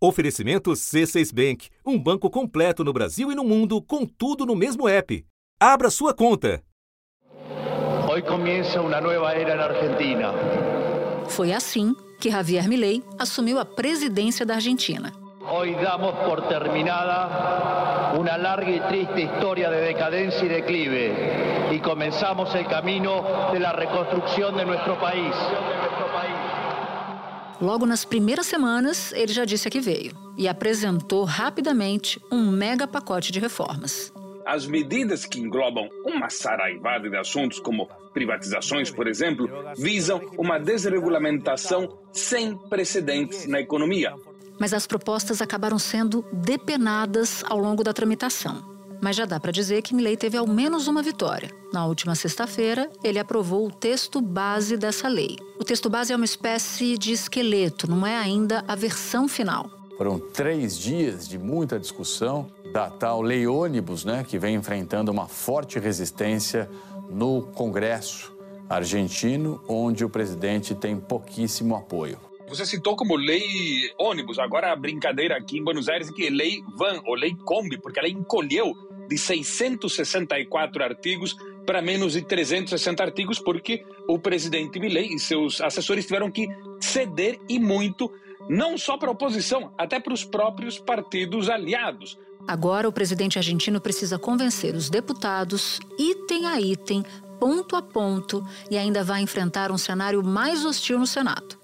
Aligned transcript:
Oferecimento 0.00 0.70
C6 0.70 1.34
Bank, 1.34 1.70
um 1.84 1.98
banco 1.98 2.30
completo 2.30 2.84
no 2.84 2.92
Brasil 2.92 3.32
e 3.32 3.34
no 3.34 3.42
mundo, 3.42 3.82
com 3.82 4.06
tudo 4.06 4.46
no 4.46 4.54
mesmo 4.54 4.88
app. 4.88 5.26
Abra 5.58 5.90
sua 5.90 6.14
conta. 6.14 6.62
Hoy 8.08 8.22
comienza 8.22 8.80
una 8.80 9.00
nueva 9.00 9.32
era 9.32 9.54
en 9.54 9.60
Argentina. 9.60 10.32
Foi 11.28 11.52
assim 11.52 11.96
que 12.20 12.30
Javier 12.30 12.68
Milei 12.68 13.02
assumiu 13.18 13.58
a 13.58 13.64
presidência 13.64 14.46
da 14.46 14.54
Argentina. 14.54 15.12
Hoy 15.50 15.74
damos 15.74 16.14
por 16.24 16.46
terminada 16.46 18.14
una 18.16 18.36
larga 18.36 18.70
y 18.70 18.80
triste 18.88 19.22
historia 19.22 19.68
de 19.68 19.80
decadencia 19.80 20.44
y 20.44 20.48
declive 20.48 21.72
y 21.72 21.80
comenzamos 21.80 22.54
el 22.54 22.68
camino 22.68 23.50
de 23.52 23.58
la 23.58 23.72
reconstrucción 23.72 24.56
de 24.56 24.64
nuestro 24.64 24.96
país. 25.00 25.34
Logo 27.60 27.84
nas 27.84 28.04
primeiras 28.04 28.46
semanas, 28.46 29.12
ele 29.12 29.32
já 29.32 29.44
disse 29.44 29.66
a 29.66 29.70
que 29.70 29.80
veio 29.80 30.12
e 30.36 30.46
apresentou 30.46 31.24
rapidamente 31.24 32.20
um 32.30 32.48
mega 32.50 32.86
pacote 32.86 33.32
de 33.32 33.40
reformas. 33.40 34.12
As 34.46 34.64
medidas 34.64 35.26
que 35.26 35.40
englobam 35.40 35.88
uma 36.04 36.30
saraivada 36.30 37.10
de 37.10 37.16
assuntos, 37.16 37.58
como 37.58 37.88
privatizações, 38.14 38.90
por 38.90 39.08
exemplo, 39.08 39.50
visam 39.76 40.20
uma 40.38 40.58
desregulamentação 40.58 41.98
sem 42.12 42.56
precedentes 42.56 43.46
na 43.46 43.60
economia. 43.60 44.14
Mas 44.58 44.72
as 44.72 44.86
propostas 44.86 45.42
acabaram 45.42 45.78
sendo 45.78 46.24
depenadas 46.32 47.44
ao 47.48 47.58
longo 47.58 47.82
da 47.82 47.92
tramitação. 47.92 48.77
Mas 49.00 49.16
já 49.16 49.24
dá 49.24 49.38
para 49.38 49.52
dizer 49.52 49.82
que 49.82 49.94
Milley 49.94 50.16
teve 50.16 50.36
ao 50.36 50.46
menos 50.46 50.88
uma 50.88 51.02
vitória. 51.02 51.50
Na 51.72 51.86
última 51.86 52.14
sexta-feira, 52.14 52.90
ele 53.02 53.18
aprovou 53.18 53.66
o 53.66 53.70
texto 53.70 54.20
base 54.20 54.76
dessa 54.76 55.08
lei. 55.08 55.36
O 55.58 55.64
texto 55.64 55.88
base 55.88 56.12
é 56.12 56.16
uma 56.16 56.24
espécie 56.24 56.98
de 56.98 57.12
esqueleto, 57.12 57.88
não 57.88 58.06
é 58.06 58.16
ainda 58.16 58.64
a 58.66 58.74
versão 58.74 59.28
final. 59.28 59.70
Foram 59.96 60.18
três 60.18 60.78
dias 60.78 61.28
de 61.28 61.38
muita 61.38 61.78
discussão 61.78 62.46
da 62.72 62.88
tal 62.88 63.20
lei 63.20 63.46
ônibus, 63.46 64.04
né, 64.04 64.24
que 64.26 64.38
vem 64.38 64.54
enfrentando 64.54 65.10
uma 65.10 65.26
forte 65.26 65.78
resistência 65.78 66.70
no 67.10 67.42
Congresso 67.54 68.36
argentino, 68.68 69.62
onde 69.66 70.04
o 70.04 70.10
presidente 70.10 70.74
tem 70.74 70.98
pouquíssimo 70.98 71.74
apoio. 71.74 72.18
Você 72.48 72.64
citou 72.64 72.96
como 72.96 73.14
lei 73.14 73.42
ônibus, 73.98 74.38
agora 74.38 74.72
a 74.72 74.76
brincadeira 74.76 75.36
aqui 75.36 75.58
em 75.58 75.64
Buenos 75.64 75.88
Aires 75.88 76.08
é 76.08 76.12
que 76.12 76.26
é 76.26 76.30
lei 76.30 76.62
van 76.76 77.00
ou 77.04 77.14
lei 77.14 77.34
Kombi, 77.34 77.76
porque 77.78 77.98
ela 77.98 78.08
encolheu 78.08 78.74
de 79.08 79.16
664 79.16 80.84
artigos 80.84 81.36
para 81.66 81.82
menos 81.82 82.14
de 82.14 82.22
360 82.22 83.02
artigos, 83.02 83.38
porque 83.38 83.84
o 84.06 84.18
presidente 84.18 84.78
Milei 84.78 85.08
e 85.14 85.18
seus 85.18 85.60
assessores 85.60 86.06
tiveram 86.06 86.30
que 86.30 86.48
ceder 86.80 87.38
e 87.48 87.58
muito, 87.58 88.10
não 88.48 88.78
só 88.78 88.96
para 88.96 89.08
a 89.08 89.12
oposição, 89.12 89.72
até 89.76 90.00
para 90.00 90.14
os 90.14 90.24
próprios 90.24 90.78
partidos 90.78 91.50
aliados. 91.50 92.18
Agora, 92.46 92.88
o 92.88 92.92
presidente 92.92 93.38
argentino 93.38 93.80
precisa 93.80 94.18
convencer 94.18 94.74
os 94.74 94.88
deputados, 94.88 95.78
item 95.98 96.46
a 96.46 96.58
item, 96.58 97.04
ponto 97.38 97.76
a 97.76 97.82
ponto, 97.82 98.42
e 98.70 98.78
ainda 98.78 99.04
vai 99.04 99.20
enfrentar 99.20 99.70
um 99.70 99.76
cenário 99.76 100.24
mais 100.24 100.64
hostil 100.64 100.98
no 100.98 101.06
Senado. 101.06 101.58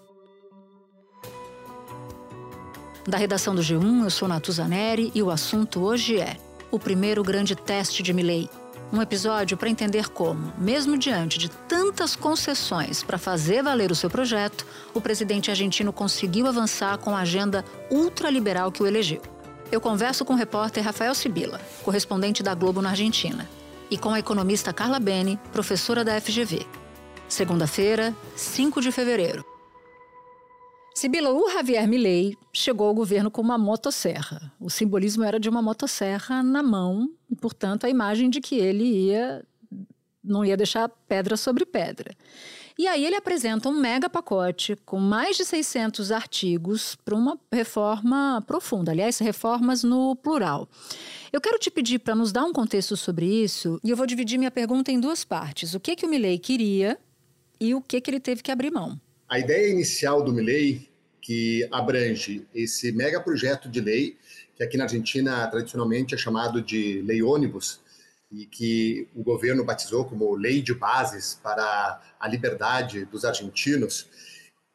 Da 3.06 3.16
redação 3.16 3.54
do 3.54 3.62
G1, 3.62 4.04
eu 4.04 4.10
sou 4.10 4.28
Natuzaneri 4.28 5.10
e 5.14 5.22
o 5.22 5.30
assunto 5.30 5.82
hoje 5.82 6.18
é 6.18 6.36
o 6.74 6.78
primeiro 6.78 7.22
grande 7.22 7.54
teste 7.54 8.02
de 8.02 8.12
Milley. 8.12 8.50
Um 8.92 9.00
episódio 9.00 9.56
para 9.56 9.70
entender 9.70 10.08
como, 10.08 10.52
mesmo 10.58 10.98
diante 10.98 11.38
de 11.38 11.48
tantas 11.48 12.16
concessões 12.16 13.00
para 13.00 13.16
fazer 13.16 13.62
valer 13.62 13.92
o 13.92 13.94
seu 13.94 14.10
projeto, 14.10 14.66
o 14.92 15.00
presidente 15.00 15.52
argentino 15.52 15.92
conseguiu 15.92 16.48
avançar 16.48 16.98
com 16.98 17.14
a 17.14 17.20
agenda 17.20 17.64
ultraliberal 17.92 18.72
que 18.72 18.82
o 18.82 18.86
elegeu. 18.88 19.22
Eu 19.70 19.80
converso 19.80 20.24
com 20.24 20.32
o 20.32 20.36
repórter 20.36 20.82
Rafael 20.82 21.14
Sibila, 21.14 21.60
correspondente 21.84 22.42
da 22.42 22.54
Globo 22.54 22.82
na 22.82 22.90
Argentina, 22.90 23.48
e 23.88 23.96
com 23.96 24.10
a 24.10 24.18
economista 24.18 24.72
Carla 24.72 24.98
Beni, 24.98 25.38
professora 25.52 26.02
da 26.02 26.20
FGV. 26.20 26.66
Segunda-feira, 27.28 28.12
5 28.34 28.80
de 28.80 28.90
fevereiro. 28.90 29.53
Sibila, 30.96 31.32
o 31.32 31.50
Javier 31.50 31.88
Milei 31.88 32.36
chegou 32.52 32.86
ao 32.86 32.94
governo 32.94 33.28
com 33.28 33.42
uma 33.42 33.58
motosserra. 33.58 34.52
O 34.60 34.70
simbolismo 34.70 35.24
era 35.24 35.40
de 35.40 35.48
uma 35.48 35.60
motosserra 35.60 36.40
na 36.40 36.62
mão 36.62 37.10
e, 37.28 37.34
portanto, 37.34 37.84
a 37.84 37.90
imagem 37.90 38.30
de 38.30 38.40
que 38.40 38.54
ele 38.54 38.84
ia 38.84 39.44
não 40.22 40.44
ia 40.44 40.56
deixar 40.56 40.88
pedra 40.88 41.36
sobre 41.36 41.66
pedra. 41.66 42.14
E 42.78 42.86
aí 42.86 43.04
ele 43.04 43.16
apresenta 43.16 43.68
um 43.68 43.72
mega 43.72 44.08
pacote 44.08 44.76
com 44.86 45.00
mais 45.00 45.36
de 45.36 45.44
600 45.44 46.12
artigos 46.12 46.96
para 47.04 47.16
uma 47.16 47.38
reforma 47.52 48.42
profunda, 48.46 48.92
aliás, 48.92 49.18
reformas 49.18 49.82
no 49.82 50.14
plural. 50.14 50.68
Eu 51.32 51.40
quero 51.40 51.58
te 51.58 51.72
pedir 51.72 51.98
para 51.98 52.14
nos 52.14 52.30
dar 52.30 52.44
um 52.44 52.52
contexto 52.52 52.96
sobre 52.96 53.26
isso 53.26 53.80
e 53.82 53.90
eu 53.90 53.96
vou 53.96 54.06
dividir 54.06 54.38
minha 54.38 54.50
pergunta 54.50 54.92
em 54.92 55.00
duas 55.00 55.24
partes. 55.24 55.74
O 55.74 55.80
que 55.80 55.96
que 55.96 56.06
o 56.06 56.08
Milei 56.08 56.38
queria 56.38 56.98
e 57.60 57.74
o 57.74 57.80
que 57.80 58.00
que 58.00 58.10
ele 58.10 58.20
teve 58.20 58.42
que 58.42 58.52
abrir 58.52 58.70
mão? 58.70 58.98
A 59.34 59.40
ideia 59.40 59.68
inicial 59.68 60.22
do 60.22 60.32
Milley, 60.32 60.88
que 61.20 61.68
abrange 61.72 62.46
esse 62.54 62.92
mega 62.92 63.20
projeto 63.20 63.68
de 63.68 63.80
lei, 63.80 64.16
que 64.54 64.62
aqui 64.62 64.76
na 64.76 64.84
Argentina 64.84 65.44
tradicionalmente 65.48 66.14
é 66.14 66.16
chamado 66.16 66.62
de 66.62 67.02
lei 67.02 67.20
ônibus, 67.20 67.80
e 68.30 68.46
que 68.46 69.08
o 69.12 69.24
governo 69.24 69.64
batizou 69.64 70.04
como 70.04 70.36
lei 70.36 70.62
de 70.62 70.72
bases 70.72 71.36
para 71.42 72.00
a 72.20 72.28
liberdade 72.28 73.06
dos 73.06 73.24
argentinos. 73.24 74.06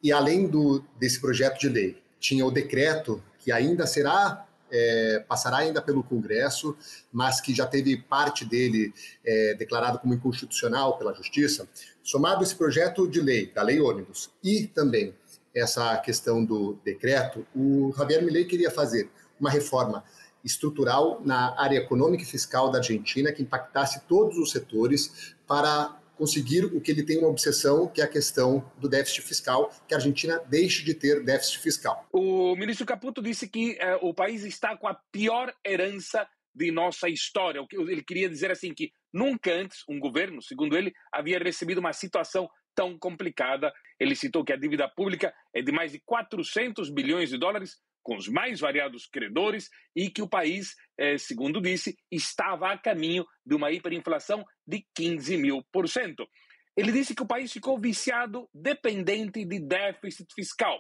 E 0.04 0.12
além 0.12 0.46
do, 0.46 0.84
desse 1.00 1.22
projeto 1.22 1.58
de 1.58 1.70
lei, 1.70 2.04
tinha 2.20 2.46
o 2.46 2.52
decreto 2.52 3.24
que 3.38 3.54
ainda 3.54 3.88
será 3.88 4.46
é, 4.72 5.24
passará 5.28 5.58
ainda 5.58 5.82
pelo 5.82 6.04
Congresso, 6.04 6.76
mas 7.12 7.42
que 7.42 7.54
já 7.54 7.66
teve 7.66 7.98
parte 7.98 8.46
dele 8.46 8.94
é, 9.26 9.54
declarado 9.56 10.00
como 10.00 10.14
inconstitucional 10.14 10.98
pela 10.98 11.14
Justiça, 11.14 11.68
somado 12.04 12.44
esse 12.44 12.56
projeto 12.56 13.08
de 13.08 13.22
lei, 13.22 13.52
da 13.52 13.62
lei 13.62 13.80
ônibus, 13.80 14.30
e 14.44 14.68
também 14.68 15.14
essa 15.54 15.98
questão 15.98 16.44
do 16.44 16.80
decreto, 16.84 17.46
o 17.56 17.94
Javier 17.98 18.24
Milei 18.24 18.46
queria 18.46 18.72
fazer 18.72 19.10
uma 19.40 19.50
reforma 19.50 20.04
estrutural 20.44 21.22
na 21.24 21.60
área 21.60 21.78
econômica 21.78 22.24
e 22.24 22.26
fiscal 22.26 22.72
da 22.72 22.78
Argentina 22.78 23.32
que 23.32 23.42
impactasse 23.42 24.02
todos 24.08 24.38
os 24.38 24.52
setores 24.52 25.36
para 25.46 25.99
conseguir 26.20 26.66
o 26.66 26.82
que 26.82 26.92
ele 26.92 27.02
tem 27.02 27.18
uma 27.18 27.30
obsessão, 27.30 27.88
que 27.88 28.02
é 28.02 28.04
a 28.04 28.08
questão 28.08 28.70
do 28.78 28.90
déficit 28.90 29.22
fiscal, 29.22 29.74
que 29.88 29.94
a 29.94 29.98
Argentina 29.98 30.38
deixe 30.50 30.84
de 30.84 30.94
ter 30.94 31.24
déficit 31.24 31.60
fiscal. 31.60 32.06
O 32.12 32.58
ministro 32.58 32.86
Caputo 32.86 33.22
disse 33.22 33.48
que 33.48 33.78
eh, 33.80 33.98
o 34.02 34.14
país 34.14 34.44
está 34.44 34.76
com 34.76 34.86
a 34.86 34.94
pior 34.94 35.56
herança 35.66 36.28
de 36.54 36.72
nossa 36.72 37.08
história. 37.08 37.66
Ele 37.72 38.04
queria 38.04 38.30
dizer 38.30 38.52
assim 38.52 38.74
que 38.74 38.92
nunca 39.14 39.54
antes 39.54 39.86
um 39.88 39.98
governo, 39.98 40.42
segundo 40.42 40.76
ele, 40.76 40.94
havia 41.10 41.40
recebido 41.40 41.78
uma 41.78 41.94
situação 41.94 42.50
tão 42.76 43.00
complicada. 43.00 43.72
Ele 43.98 44.14
citou 44.14 44.44
que 44.44 44.52
a 44.52 44.58
dívida 44.58 44.90
pública 44.90 45.34
é 45.54 45.62
de 45.62 45.72
mais 45.72 45.94
de 45.94 46.00
400 46.00 46.90
bilhões 46.90 47.30
de 47.30 47.38
dólares, 47.38 47.78
com 48.04 48.18
os 48.18 48.28
mais 48.28 48.60
variados 48.60 49.08
credores 49.08 49.70
e 49.96 50.10
que 50.10 50.22
o 50.22 50.28
país, 50.28 50.76
eh, 51.00 51.18
segundo 51.18 51.62
disse, 51.62 51.98
estava 52.12 52.72
a 52.72 52.78
caminho 52.78 53.26
de 53.46 53.56
uma 53.56 53.72
hiperinflação 53.72 54.44
de 54.68 54.86
15 54.94 55.38
mil 55.38 55.64
por 55.72 55.88
cento. 55.88 56.28
Ele 56.76 56.92
disse 56.92 57.16
que 57.16 57.24
o 57.24 57.28
país 57.28 57.52
ficou 57.52 57.80
viciado, 57.80 58.50
dependente 58.54 59.46
de 59.46 59.60
déficit 59.60 60.28
fiscal 60.36 60.78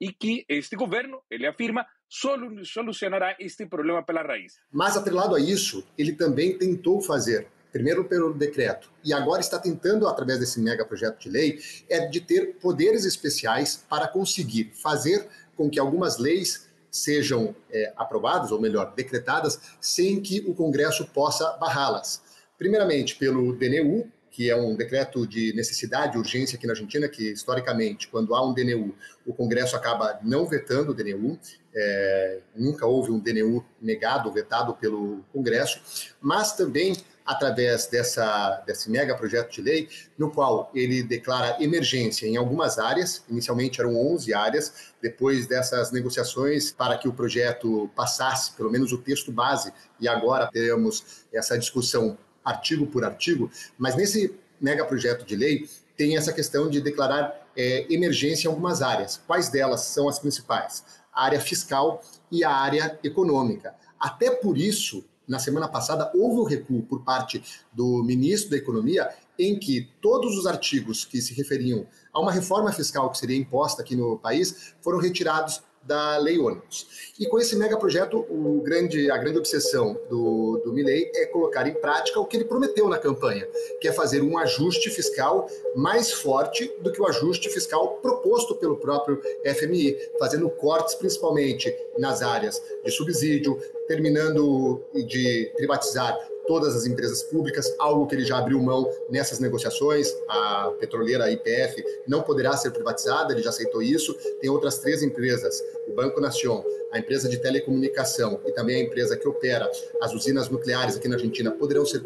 e 0.00 0.12
que 0.12 0.46
este 0.48 0.76
governo, 0.76 1.20
ele 1.30 1.46
afirma, 1.46 1.86
solucionará 2.08 3.36
este 3.38 3.66
problema 3.66 4.02
pela 4.02 4.22
raiz. 4.22 4.54
Mas, 4.72 4.96
atrelado 4.96 5.34
a 5.34 5.40
isso, 5.40 5.86
ele 5.98 6.12
também 6.12 6.56
tentou 6.56 7.02
fazer 7.02 7.46
primeiro 7.70 8.04
pelo 8.08 8.34
decreto, 8.34 8.90
e 9.04 9.12
agora 9.12 9.40
está 9.40 9.56
tentando, 9.58 10.08
através 10.08 10.40
desse 10.40 10.60
mega 10.60 10.84
projeto 10.84 11.20
de 11.20 11.28
lei, 11.28 11.60
é 11.88 12.06
de 12.08 12.20
ter 12.20 12.56
poderes 12.56 13.04
especiais 13.04 13.84
para 13.88 14.08
conseguir 14.08 14.72
fazer 14.74 15.28
com 15.54 15.70
que 15.70 15.78
algumas 15.78 16.18
leis 16.18 16.68
sejam 16.90 17.54
é, 17.70 17.92
aprovadas, 17.96 18.50
ou 18.50 18.60
melhor, 18.60 18.94
decretadas, 18.94 19.60
sem 19.80 20.20
que 20.20 20.40
o 20.46 20.54
Congresso 20.54 21.06
possa 21.06 21.52
barrá-las. 21.58 22.22
Primeiramente, 22.58 23.16
pelo 23.16 23.54
DNU, 23.54 24.10
que 24.30 24.48
é 24.48 24.56
um 24.56 24.76
decreto 24.76 25.26
de 25.26 25.52
necessidade 25.54 26.16
e 26.16 26.18
urgência 26.18 26.56
aqui 26.56 26.66
na 26.66 26.72
Argentina, 26.72 27.08
que 27.08 27.32
historicamente, 27.32 28.08
quando 28.08 28.34
há 28.34 28.46
um 28.46 28.54
DNU, 28.54 28.94
o 29.26 29.34
Congresso 29.34 29.76
acaba 29.76 30.20
não 30.22 30.46
vetando 30.46 30.92
o 30.92 30.94
DNU, 30.94 31.38
é, 31.74 32.40
nunca 32.54 32.86
houve 32.86 33.10
um 33.10 33.18
DNU 33.18 33.64
negado, 33.80 34.28
ou 34.28 34.34
vetado 34.34 34.74
pelo 34.74 35.24
Congresso, 35.32 35.80
mas 36.20 36.52
também 36.56 36.96
através 37.30 37.86
dessa, 37.86 38.62
desse 38.66 38.90
mega 38.90 39.16
projeto 39.16 39.52
de 39.52 39.62
lei, 39.62 39.88
no 40.18 40.32
qual 40.32 40.68
ele 40.74 41.00
declara 41.00 41.62
emergência 41.62 42.26
em 42.26 42.36
algumas 42.36 42.76
áreas, 42.76 43.22
inicialmente 43.28 43.80
eram 43.80 43.96
11 43.96 44.34
áreas, 44.34 44.92
depois 45.00 45.46
dessas 45.46 45.92
negociações 45.92 46.72
para 46.72 46.98
que 46.98 47.06
o 47.06 47.12
projeto 47.12 47.88
passasse, 47.94 48.52
pelo 48.54 48.68
menos 48.68 48.92
o 48.92 48.98
texto 48.98 49.30
base, 49.30 49.72
e 50.00 50.08
agora 50.08 50.48
teremos 50.50 51.24
essa 51.32 51.56
discussão 51.56 52.18
artigo 52.44 52.86
por 52.86 53.04
artigo, 53.04 53.50
mas 53.78 53.96
nesse 53.96 54.34
mega 54.60 54.84
projeto 54.84 55.24
de 55.24 55.36
lei 55.36 55.68
tem 55.96 56.16
essa 56.16 56.32
questão 56.32 56.68
de 56.68 56.80
declarar 56.80 57.48
é, 57.56 57.86
emergência 57.92 58.46
em 58.46 58.50
algumas 58.50 58.80
áreas. 58.80 59.20
Quais 59.26 59.48
delas 59.48 59.82
são 59.82 60.08
as 60.08 60.18
principais? 60.18 60.84
a 61.12 61.24
área 61.24 61.40
fiscal 61.40 62.02
e 62.30 62.44
a 62.44 62.50
área 62.50 62.98
econômica. 63.02 63.74
Até 63.98 64.30
por 64.30 64.56
isso, 64.56 65.04
na 65.26 65.38
semana 65.38 65.68
passada, 65.68 66.10
houve 66.14 66.40
um 66.40 66.44
recuo 66.44 66.82
por 66.82 67.02
parte 67.02 67.42
do 67.72 68.02
ministro 68.02 68.50
da 68.50 68.56
Economia 68.56 69.08
em 69.38 69.58
que 69.58 69.88
todos 70.00 70.36
os 70.36 70.46
artigos 70.46 71.04
que 71.04 71.20
se 71.20 71.34
referiam 71.34 71.86
a 72.12 72.20
uma 72.20 72.32
reforma 72.32 72.72
fiscal 72.72 73.10
que 73.10 73.18
seria 73.18 73.36
imposta 73.36 73.82
aqui 73.82 73.96
no 73.96 74.18
país 74.18 74.74
foram 74.80 74.98
retirados 74.98 75.62
da 75.82 76.18
Lei 76.18 76.38
Ônibus. 76.38 77.12
E 77.18 77.26
com 77.26 77.38
esse 77.38 77.56
megaprojeto, 77.56 78.18
o 78.28 78.60
grande, 78.62 79.10
a 79.10 79.16
grande 79.16 79.38
obsessão 79.38 79.98
do, 80.08 80.60
do 80.64 80.72
Milley 80.72 81.10
é 81.14 81.26
colocar 81.26 81.66
em 81.66 81.74
prática 81.74 82.20
o 82.20 82.26
que 82.26 82.36
ele 82.36 82.44
prometeu 82.44 82.88
na 82.88 82.98
campanha, 82.98 83.46
que 83.80 83.88
é 83.88 83.92
fazer 83.92 84.22
um 84.22 84.38
ajuste 84.38 84.90
fiscal 84.90 85.48
mais 85.74 86.12
forte 86.12 86.70
do 86.80 86.92
que 86.92 87.00
o 87.00 87.06
ajuste 87.06 87.48
fiscal 87.50 87.98
proposto 88.02 88.54
pelo 88.54 88.76
próprio 88.76 89.20
FMI, 89.54 89.96
fazendo 90.18 90.48
cortes 90.50 90.94
principalmente 90.94 91.74
nas 91.98 92.22
áreas 92.22 92.62
de 92.84 92.90
subsídio, 92.90 93.58
terminando 93.88 94.82
de 94.94 95.52
privatizar 95.56 96.16
todas 96.50 96.74
as 96.74 96.84
empresas 96.84 97.22
públicas, 97.22 97.72
algo 97.78 98.08
que 98.08 98.16
ele 98.16 98.24
já 98.24 98.36
abriu 98.36 98.60
mão 98.60 98.84
nessas 99.08 99.38
negociações. 99.38 100.08
A 100.28 100.72
petroleira 100.80 101.30
IPF 101.30 101.80
não 102.08 102.22
poderá 102.22 102.56
ser 102.56 102.72
privatizada, 102.72 103.32
ele 103.32 103.40
já 103.40 103.50
aceitou 103.50 103.80
isso. 103.80 104.12
Tem 104.40 104.50
outras 104.50 104.78
três 104.78 105.00
empresas, 105.00 105.62
o 105.86 105.94
Banco 105.94 106.20
Nación, 106.20 106.64
a 106.90 106.98
empresa 106.98 107.28
de 107.28 107.38
telecomunicação 107.38 108.40
e 108.44 108.50
também 108.50 108.82
a 108.82 108.84
empresa 108.84 109.16
que 109.16 109.28
opera 109.28 109.70
as 110.02 110.12
usinas 110.12 110.48
nucleares 110.48 110.96
aqui 110.96 111.06
na 111.06 111.14
Argentina, 111.14 111.52
poderão 111.52 111.86
ser 111.86 112.02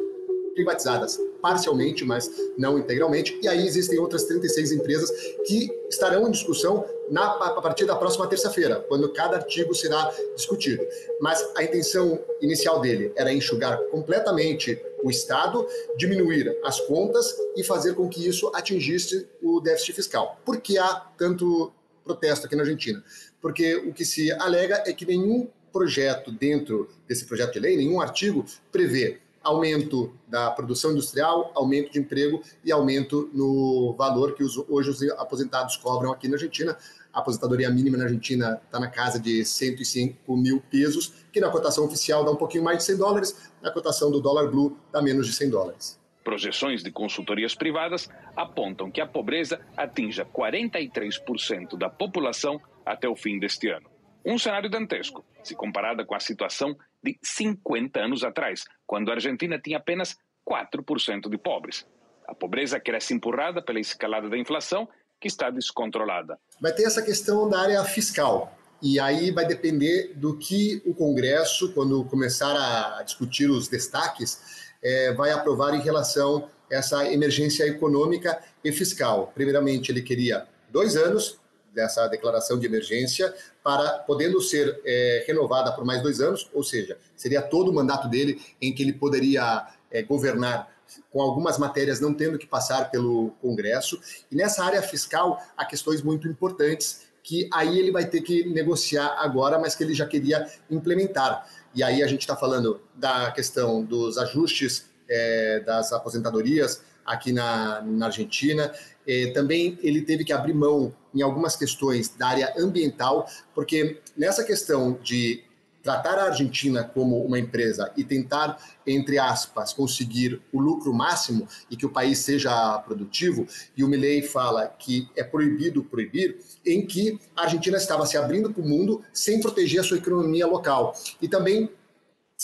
privatizadas 0.54 1.18
parcialmente, 1.42 2.04
mas 2.04 2.30
não 2.56 2.78
integralmente. 2.78 3.38
E 3.42 3.48
aí 3.48 3.66
existem 3.66 3.98
outras 3.98 4.24
36 4.24 4.72
empresas 4.72 5.10
que 5.46 5.70
estarão 5.90 6.26
em 6.26 6.30
discussão 6.30 6.86
na, 7.10 7.24
a 7.24 7.60
partir 7.60 7.84
da 7.84 7.96
próxima 7.96 8.26
terça-feira, 8.26 8.84
quando 8.88 9.12
cada 9.12 9.36
artigo 9.36 9.74
será 9.74 10.10
discutido. 10.34 10.82
Mas 11.20 11.46
a 11.54 11.62
intenção 11.62 12.18
inicial 12.40 12.80
dele 12.80 13.12
era 13.16 13.32
enxugar 13.32 13.78
completamente 13.90 14.80
o 15.02 15.10
Estado, 15.10 15.66
diminuir 15.98 16.56
as 16.64 16.80
contas 16.80 17.34
e 17.56 17.62
fazer 17.62 17.94
com 17.94 18.08
que 18.08 18.26
isso 18.26 18.50
atingisse 18.54 19.28
o 19.42 19.60
déficit 19.60 19.92
fiscal. 19.92 20.40
Por 20.44 20.60
que 20.60 20.78
há 20.78 20.94
tanto 21.18 21.70
protesto 22.02 22.46
aqui 22.46 22.56
na 22.56 22.62
Argentina? 22.62 23.04
Porque 23.40 23.76
o 23.76 23.92
que 23.92 24.04
se 24.04 24.32
alega 24.32 24.82
é 24.86 24.92
que 24.94 25.04
nenhum 25.04 25.48
projeto 25.70 26.30
dentro 26.30 26.88
desse 27.06 27.26
projeto 27.26 27.54
de 27.54 27.58
lei, 27.60 27.76
nenhum 27.76 28.00
artigo 28.00 28.46
prevê 28.70 29.18
aumento 29.44 30.12
da 30.26 30.50
produção 30.50 30.92
industrial, 30.92 31.52
aumento 31.54 31.92
de 31.92 31.98
emprego 32.00 32.42
e 32.64 32.72
aumento 32.72 33.30
no 33.32 33.94
valor 33.96 34.34
que 34.34 34.42
os, 34.42 34.56
hoje 34.68 34.90
os 34.90 35.02
aposentados 35.12 35.76
cobram 35.76 36.10
aqui 36.10 36.26
na 36.26 36.34
Argentina. 36.34 36.76
A 37.12 37.20
aposentadoria 37.20 37.70
mínima 37.70 37.96
na 37.96 38.04
Argentina 38.04 38.60
está 38.64 38.80
na 38.80 38.88
casa 38.88 39.20
de 39.20 39.44
105 39.44 40.36
mil 40.36 40.60
pesos, 40.70 41.12
que 41.30 41.40
na 41.40 41.50
cotação 41.50 41.84
oficial 41.84 42.24
dá 42.24 42.30
um 42.32 42.36
pouquinho 42.36 42.64
mais 42.64 42.78
de 42.78 42.84
100 42.84 42.96
dólares, 42.96 43.52
na 43.62 43.70
cotação 43.70 44.10
do 44.10 44.20
dólar 44.20 44.50
blue 44.50 44.76
dá 44.90 45.00
menos 45.00 45.26
de 45.26 45.32
100 45.34 45.50
dólares. 45.50 46.00
Projeções 46.24 46.82
de 46.82 46.90
consultorias 46.90 47.54
privadas 47.54 48.08
apontam 48.34 48.90
que 48.90 49.00
a 49.00 49.06
pobreza 49.06 49.60
atinja 49.76 50.24
43% 50.24 51.76
da 51.76 51.90
população 51.90 52.58
até 52.84 53.06
o 53.06 53.14
fim 53.14 53.38
deste 53.38 53.68
ano. 53.68 53.90
Um 54.24 54.38
cenário 54.38 54.70
dantesco, 54.70 55.22
se 55.42 55.54
comparada 55.54 56.02
com 56.02 56.14
a 56.14 56.20
situação 56.20 56.74
de 57.04 57.18
50 57.22 58.00
anos 58.00 58.24
atrás, 58.24 58.64
quando 58.86 59.10
a 59.10 59.14
Argentina 59.14 59.58
tinha 59.58 59.76
apenas 59.76 60.16
4% 60.48 61.28
de 61.28 61.36
pobres. 61.36 61.86
A 62.26 62.34
pobreza 62.34 62.80
cresce 62.80 63.12
empurrada 63.12 63.62
pela 63.62 63.78
escalada 63.78 64.30
da 64.30 64.38
inflação, 64.38 64.88
que 65.20 65.28
está 65.28 65.50
descontrolada. 65.50 66.38
Vai 66.60 66.72
ter 66.72 66.84
essa 66.84 67.02
questão 67.02 67.48
da 67.48 67.60
área 67.60 67.84
fiscal. 67.84 68.56
E 68.82 68.98
aí 68.98 69.30
vai 69.30 69.46
depender 69.46 70.12
do 70.14 70.36
que 70.36 70.82
o 70.84 70.94
Congresso, 70.94 71.72
quando 71.72 72.04
começar 72.04 72.54
a 72.98 73.02
discutir 73.02 73.50
os 73.50 73.68
destaques, 73.68 74.72
é, 74.82 75.12
vai 75.12 75.30
aprovar 75.30 75.74
em 75.74 75.80
relação 75.80 76.48
a 76.70 76.74
essa 76.74 77.10
emergência 77.10 77.64
econômica 77.64 78.42
e 78.62 78.72
fiscal. 78.72 79.32
Primeiramente, 79.34 79.90
ele 79.90 80.02
queria 80.02 80.46
dois 80.70 80.96
anos 80.96 81.38
dessa 81.74 82.06
declaração 82.08 82.58
de 82.58 82.66
emergência, 82.66 83.34
para 83.62 83.98
podendo 84.00 84.40
ser 84.40 84.80
é, 84.84 85.24
renovada 85.26 85.72
por 85.72 85.84
mais 85.84 86.02
dois 86.02 86.20
anos, 86.20 86.48
ou 86.52 86.62
seja, 86.62 86.96
seria 87.16 87.42
todo 87.42 87.70
o 87.70 87.74
mandato 87.74 88.08
dele 88.08 88.40
em 88.60 88.72
que 88.72 88.82
ele 88.82 88.92
poderia 88.92 89.66
é, 89.90 90.02
governar 90.02 90.72
com 91.10 91.20
algumas 91.20 91.58
matérias 91.58 92.00
não 92.00 92.12
tendo 92.14 92.38
que 92.38 92.46
passar 92.46 92.90
pelo 92.90 93.30
Congresso. 93.40 93.98
E 94.30 94.36
nessa 94.36 94.64
área 94.64 94.82
fiscal, 94.82 95.42
há 95.56 95.64
questões 95.64 96.02
muito 96.02 96.28
importantes 96.28 97.06
que 97.22 97.48
aí 97.52 97.78
ele 97.78 97.90
vai 97.90 98.04
ter 98.04 98.20
que 98.20 98.44
negociar 98.50 99.16
agora, 99.18 99.58
mas 99.58 99.74
que 99.74 99.82
ele 99.82 99.94
já 99.94 100.06
queria 100.06 100.46
implementar. 100.70 101.48
E 101.74 101.82
aí 101.82 102.02
a 102.02 102.06
gente 102.06 102.20
está 102.20 102.36
falando 102.36 102.80
da 102.94 103.30
questão 103.32 103.82
dos 103.82 104.18
ajustes 104.18 104.84
é, 105.08 105.60
das 105.60 105.92
aposentadorias 105.92 106.82
aqui 107.04 107.32
na, 107.32 107.82
na 107.82 108.06
Argentina, 108.06 108.72
é, 109.06 109.30
também 109.32 109.78
ele 109.82 110.02
teve 110.02 110.24
que 110.24 110.32
abrir 110.32 110.54
mão 110.54 110.94
em 111.14 111.22
algumas 111.22 111.56
questões 111.56 112.08
da 112.08 112.28
área 112.28 112.54
ambiental, 112.58 113.28
porque 113.54 114.00
nessa 114.16 114.42
questão 114.42 114.98
de 115.02 115.44
tratar 115.84 116.18
a 116.18 116.24
Argentina 116.24 116.82
como 116.82 117.22
uma 117.22 117.38
empresa 117.38 117.92
e 117.94 118.02
tentar, 118.02 118.58
entre 118.86 119.18
aspas, 119.18 119.74
conseguir 119.74 120.40
o 120.50 120.58
lucro 120.58 120.94
máximo 120.94 121.46
e 121.70 121.76
que 121.76 121.84
o 121.84 121.90
país 121.90 122.20
seja 122.20 122.78
produtivo, 122.78 123.46
e 123.76 123.84
o 123.84 123.88
Milley 123.88 124.22
fala 124.22 124.66
que 124.66 125.06
é 125.14 125.22
proibido 125.22 125.84
proibir, 125.84 126.38
em 126.64 126.86
que 126.86 127.20
a 127.36 127.42
Argentina 127.42 127.76
estava 127.76 128.06
se 128.06 128.16
abrindo 128.16 128.50
para 128.50 128.62
o 128.62 128.66
mundo 128.66 129.02
sem 129.12 129.38
proteger 129.38 129.80
a 129.80 129.84
sua 129.84 129.98
economia 129.98 130.46
local. 130.46 130.96
E 131.20 131.28
também 131.28 131.68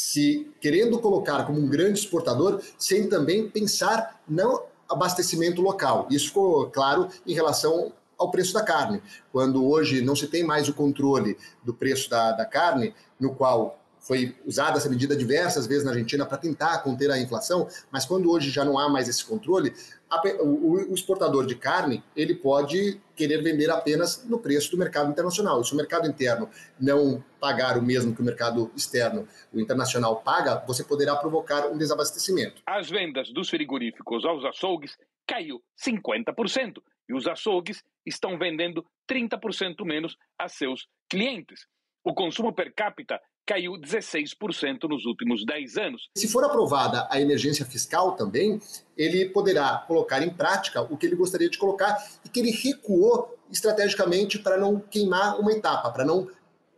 se 0.01 0.51
querendo 0.61 0.99
colocar 0.99 1.45
como 1.45 1.61
um 1.61 1.69
grande 1.69 2.01
exportador, 2.01 2.61
sem 2.79 3.09
também 3.09 3.49
pensar 3.49 4.21
não 4.27 4.65
abastecimento 4.89 5.61
local. 5.61 6.09
Isso 6.11 6.29
ficou 6.29 6.71
claro 6.71 7.09
em 7.27 7.35
relação 7.35 7.93
ao 8.19 8.31
preço 8.31 8.53
da 8.55 8.63
carne. 8.63 9.03
Quando 9.31 9.65
hoje 9.65 10.01
não 10.03 10.17
se 10.17 10.27
tem 10.27 10.43
mais 10.43 10.69
o 10.69 10.75
controle 10.75 11.37
do 11.63 11.75
preço 11.75 12.09
da, 12.09 12.33
da 12.33 12.45
carne, 12.45 12.95
no 13.19 13.35
qual 13.35 13.80
foi 14.01 14.35
usada 14.47 14.79
essa 14.79 14.89
medida 14.89 15.15
diversas 15.15 15.67
vezes 15.67 15.85
na 15.85 15.91
Argentina 15.91 16.25
para 16.25 16.39
tentar 16.39 16.79
conter 16.79 17.11
a 17.11 17.19
inflação, 17.19 17.69
mas 17.91 18.05
quando 18.05 18.31
hoje 18.31 18.51
já 18.51 18.65
não 18.65 18.79
há 18.79 18.89
mais 18.89 19.09
esse 19.09 19.25
controle, 19.25 19.73
a, 20.11 20.21
o, 20.43 20.91
o, 20.91 20.95
exportador 20.95 21.47
de 21.47 21.55
carne 21.55 22.03
ele 22.17 22.35
pode 22.35 23.01
querer 23.15 23.43
vender 23.43 23.71
apenas 23.71 24.25
no 24.25 24.39
preço 24.39 24.71
do 24.73 24.79
mercado 24.79 25.11
internacional. 25.11 25.63
Se 25.63 25.73
o 25.73 25.77
mercado 25.77 26.09
interno 26.09 26.49
não 26.81 27.23
pagar 27.39 27.79
o 27.79 27.83
mesmo 27.83 28.15
que 28.15 28.21
o 28.21 28.25
mercado 28.25 28.73
externo, 28.75 29.29
o 29.53 29.61
internacional 29.61 30.17
paga, 30.23 30.65
você 30.67 30.83
poderá 30.83 31.15
provocar 31.15 31.69
um 31.69 31.79
desabastecimento. 31.79 32.63
As 32.67 32.91
vendas 32.91 33.31
dos 33.33 33.49
frigoríficos 33.49 34.25
aos 34.25 34.45
açougues 34.45 34.97
caiu 35.27 35.63
50% 35.81 36.83
e 37.09 37.15
os 37.15 37.27
açougues 37.27 37.83
estão 38.05 38.39
vendendo 38.39 38.85
30% 39.09 39.85
menos 39.85 40.17
a 40.39 40.49
seus 40.49 40.89
clientes. 41.09 41.67
O 42.03 42.15
consumo 42.15 42.53
per 42.53 42.73
capita 42.75 43.21
caiu 43.51 43.73
16% 43.73 44.89
nos 44.89 45.05
últimos 45.05 45.45
10 45.45 45.77
anos. 45.77 46.09
Se 46.17 46.29
for 46.29 46.45
aprovada 46.45 47.09
a 47.11 47.21
emergência 47.21 47.67
fiscal 47.67 48.13
também, 48.13 48.61
ele 48.97 49.29
poderá 49.29 49.85
colocar 49.89 50.23
em 50.23 50.31
prática 50.31 50.83
o 50.83 50.97
que 50.97 51.05
ele 51.05 51.17
gostaria 51.17 51.51
de 51.51 51.59
colocar 51.59 51.99
e 52.25 52.29
que 52.29 52.39
ele 52.39 52.53
recuou 52.53 53.37
estrategicamente 53.51 54.39
para 54.39 54.57
não 54.57 54.79
queimar 54.79 55.41
uma 55.41 55.51
etapa, 55.51 55.91
para 55.91 56.05
não 56.05 56.29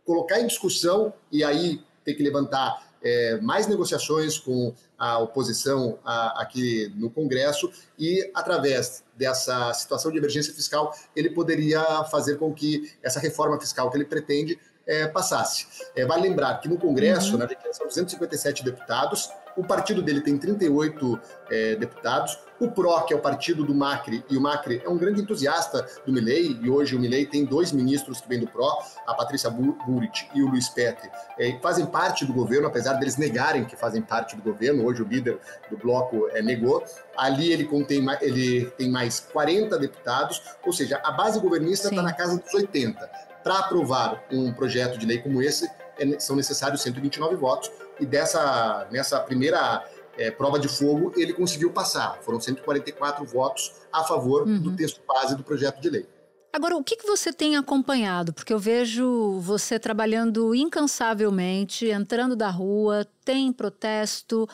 colocar 0.03 0.41
em 0.41 0.47
discussão 0.47 1.13
e 1.31 1.43
aí 1.43 1.79
ter 2.03 2.15
que 2.15 2.23
levantar 2.23 2.91
é, 3.03 3.39
mais 3.39 3.67
negociações 3.67 4.39
com 4.39 4.73
a 4.97 5.19
oposição 5.19 5.99
a, 6.03 6.41
aqui 6.41 6.91
no 6.95 7.09
Congresso 7.09 7.69
e, 7.99 8.31
através 8.33 9.03
dessa 9.15 9.73
situação 9.73 10.11
de 10.11 10.17
emergência 10.17 10.53
fiscal, 10.53 10.95
ele 11.15 11.29
poderia 11.29 11.83
fazer 12.05 12.37
com 12.37 12.51
que 12.51 12.91
essa 13.03 13.19
reforma 13.19 13.59
fiscal 13.59 13.91
que 13.91 13.97
ele 13.97 14.05
pretende 14.05 14.57
é, 14.85 15.07
passasse. 15.07 15.67
É, 15.95 16.05
vale 16.05 16.27
lembrar 16.27 16.59
que 16.59 16.67
no 16.67 16.77
Congresso, 16.77 17.33
uhum. 17.33 17.39
na 17.39 17.47
são 17.71 17.87
257 17.87 18.63
deputados, 18.63 19.29
o 19.55 19.63
partido 19.63 20.01
dele 20.01 20.21
tem 20.21 20.37
38 20.37 21.19
é, 21.49 21.75
deputados, 21.75 22.39
o 22.59 22.71
PRO, 22.71 23.05
que 23.05 23.13
é 23.13 23.17
o 23.17 23.19
partido 23.19 23.63
do 23.63 23.73
Macri, 23.73 24.23
e 24.29 24.37
o 24.37 24.41
Macri 24.41 24.81
é 24.83 24.89
um 24.89 24.97
grande 24.97 25.21
entusiasta 25.21 25.85
do 26.05 26.11
Milei, 26.11 26.57
e 26.61 26.69
hoje 26.69 26.95
o 26.95 26.99
Milei 26.99 27.25
tem 27.25 27.45
dois 27.45 27.71
ministros 27.71 28.21
que 28.21 28.27
vêm 28.27 28.39
do 28.39 28.47
PRO, 28.47 28.67
a 29.05 29.13
Patrícia 29.13 29.49
Burit 29.49 30.29
e 30.33 30.41
o 30.41 30.47
Luiz 30.47 30.69
Petri, 30.69 31.09
é, 31.37 31.59
fazem 31.59 31.85
parte 31.85 32.25
do 32.25 32.33
governo, 32.33 32.67
apesar 32.67 32.93
deles 32.93 33.17
negarem 33.17 33.65
que 33.65 33.75
fazem 33.75 34.01
parte 34.01 34.35
do 34.35 34.41
governo, 34.41 34.85
hoje 34.85 35.01
o 35.01 35.07
líder 35.07 35.39
do 35.69 35.77
bloco 35.77 36.27
é, 36.29 36.41
negou. 36.41 36.83
Ali 37.15 37.51
ele, 37.51 37.65
contém, 37.65 38.03
ele 38.21 38.65
tem 38.71 38.89
mais 38.89 39.19
40 39.19 39.77
deputados, 39.77 40.41
ou 40.65 40.73
seja, 40.73 40.99
a 41.03 41.11
base 41.11 41.39
governista 41.39 41.89
está 41.89 42.01
na 42.01 42.13
casa 42.13 42.39
dos 42.39 42.53
80 42.53 43.32
para 43.43 43.59
aprovar 43.59 44.23
um 44.31 44.53
projeto 44.53 44.97
de 44.97 45.05
lei 45.05 45.19
como 45.19 45.41
esse, 45.41 45.69
é, 45.97 46.19
são 46.19 46.35
necessários 46.35 46.81
129 46.81 47.35
votos, 47.35 47.71
e 47.99 48.05
dessa, 48.05 48.87
nessa 48.91 49.19
primeira 49.19 49.85
é, 50.17 50.31
prova 50.31 50.59
de 50.59 50.67
fogo, 50.67 51.13
ele 51.15 51.33
conseguiu 51.33 51.71
passar. 51.71 52.17
Foram 52.21 52.39
144 52.39 53.25
votos 53.25 53.73
a 53.91 54.03
favor 54.03 54.47
uhum. 54.47 54.59
do 54.59 54.75
texto 54.75 55.01
base 55.07 55.35
do 55.35 55.43
projeto 55.43 55.79
de 55.79 55.89
lei. 55.89 56.07
Agora, 56.51 56.77
o 56.77 56.83
que, 56.83 56.95
que 56.95 57.07
você 57.07 57.33
tem 57.33 57.57
acompanhado? 57.57 58.31
Porque 58.31 58.53
eu 58.53 58.59
vejo 58.59 59.39
você 59.39 59.79
trabalhando 59.79 60.53
incansavelmente, 60.53 61.87
entrando 61.87 62.35
da 62.35 62.49
rua, 62.51 63.07
tem 63.25 63.51
protesto. 63.51 64.47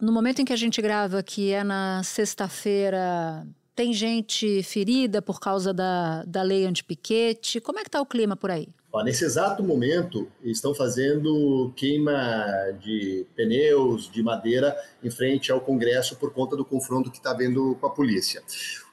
No 0.00 0.12
momento 0.12 0.40
em 0.40 0.44
que 0.44 0.52
a 0.52 0.56
gente 0.56 0.82
grava, 0.82 1.22
que 1.22 1.52
é 1.52 1.62
na 1.62 2.02
sexta-feira, 2.02 3.46
tem 3.78 3.92
gente 3.92 4.60
ferida 4.64 5.22
por 5.22 5.38
causa 5.38 5.72
da, 5.72 6.24
da 6.24 6.42
lei 6.42 6.66
anti-piquete. 6.66 7.60
Como 7.60 7.78
é 7.78 7.82
que 7.82 7.88
está 7.88 8.00
o 8.00 8.06
clima 8.06 8.34
por 8.34 8.50
aí? 8.50 8.66
Ó, 8.92 9.04
nesse 9.04 9.24
exato 9.24 9.62
momento, 9.62 10.26
estão 10.42 10.74
fazendo 10.74 11.72
queima 11.76 12.44
de 12.80 13.24
pneus, 13.36 14.10
de 14.10 14.20
madeira, 14.20 14.76
em 15.00 15.08
frente 15.08 15.52
ao 15.52 15.60
Congresso 15.60 16.16
por 16.16 16.32
conta 16.32 16.56
do 16.56 16.64
confronto 16.64 17.08
que 17.08 17.18
está 17.18 17.30
havendo 17.30 17.76
com 17.80 17.86
a 17.86 17.90
polícia. 17.90 18.42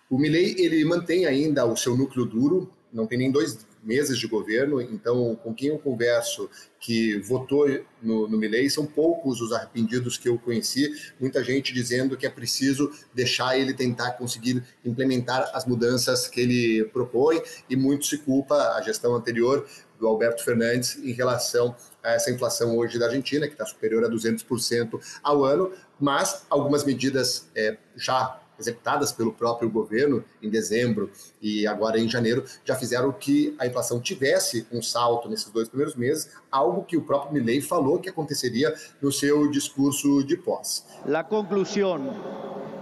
O 0.08 0.20
Milley, 0.20 0.54
ele 0.60 0.86
mantém 0.86 1.25
ainda 1.25 1.65
o 1.65 1.75
seu 1.75 1.98
núcleo 1.98 2.24
duro, 2.24 2.72
não 2.94 3.08
tem 3.08 3.18
nem 3.18 3.32
dois 3.32 3.65
meses 3.86 4.18
de 4.18 4.27
governo, 4.27 4.82
então 4.82 5.36
com 5.36 5.54
quem 5.54 5.70
eu 5.70 5.77
converso 5.77 6.50
que 6.80 7.18
votou 7.20 7.68
no, 8.01 8.27
no 8.27 8.38
Milley, 8.38 8.70
são 8.70 8.86
poucos 8.86 9.39
os 9.42 9.51
arrependidos 9.51 10.18
que 10.18 10.27
eu 10.27 10.38
conheci, 10.38 10.92
muita 11.20 11.44
gente 11.44 11.72
dizendo 11.72 12.18
que 12.18 12.25
é 12.25 12.30
preciso 12.30 12.92
deixar 13.13 13.58
ele 13.58 13.74
tentar 13.74 14.13
conseguir 14.13 14.63
implementar 14.84 15.50
as 15.54 15.65
mudanças 15.65 16.27
que 16.27 16.42
ele 16.42 16.86
propõe, 16.86 17.42
e 17.70 17.75
muito 17.75 18.06
se 18.06 18.18
culpa 18.18 18.56
a 18.75 18.82
gestão 18.82 19.15
anterior 19.15 19.68
do 20.00 20.08
Alberto 20.08 20.44
Fernandes 20.44 20.98
em 20.98 21.12
relação 21.12 21.75
a 22.04 22.13
essa 22.13 22.32
inflação 22.32 22.77
hoje 22.77 23.00
da 23.00 23.06
Argentina, 23.06 23.48
que 23.48 23.54
está 23.54 23.65
superior 23.65 24.04
a 24.04 24.10
200% 24.10 25.00
ao 25.24 25.44
ano, 25.44 25.72
mas 26.00 26.46
algumas 26.50 26.84
medidas 26.84 27.50
é, 27.56 27.77
já 27.96 28.42
executadas 28.59 29.12
pelo 29.12 29.33
próprio 29.33 29.69
governo 29.69 30.24
em 30.41 30.50
dezembro 30.50 31.09
e 31.41 31.67
agora 31.67 32.00
em 32.00 32.09
janeiro 32.09 32.43
já 32.63 32.75
fizeram 32.75 33.12
que 33.12 33.55
a 33.59 33.67
inflação 33.67 34.00
tivesse 34.00 34.65
um 34.71 34.81
salto 34.81 35.29
nesses 35.29 35.51
dois 35.51 35.67
primeiros 35.67 35.95
meses, 35.95 36.29
algo 36.51 36.83
que 36.83 36.97
o 36.97 37.01
próprio 37.01 37.33
Milley 37.33 37.62
falou 37.62 38.00
que 38.00 38.09
aconteceria 38.09 38.74
no 39.01 39.12
seu 39.12 39.50
discurso 39.50 40.24
de 40.24 40.38
posse. 40.38 40.83
A 41.13 41.24
conclusão 41.24 42.13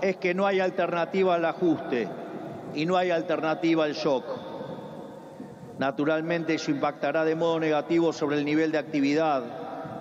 é 0.01 0.13
que 0.13 0.33
não 0.33 0.45
há 0.45 0.63
alternativa 0.63 1.35
ao 1.35 1.45
ajuste 1.45 2.07
e 2.73 2.85
não 2.85 2.95
há 2.95 3.15
alternativa 3.15 3.87
ao 3.87 3.93
choque. 3.93 4.53
Naturalmente, 5.79 6.53
eso 6.53 6.71
impactará 6.71 7.25
de 7.25 7.35
modo 7.35 7.59
negativo 7.59 8.13
sobre 8.13 8.37
el 8.37 8.45
nivel 8.45 8.71
de 8.71 8.77
actividad, 8.77 9.43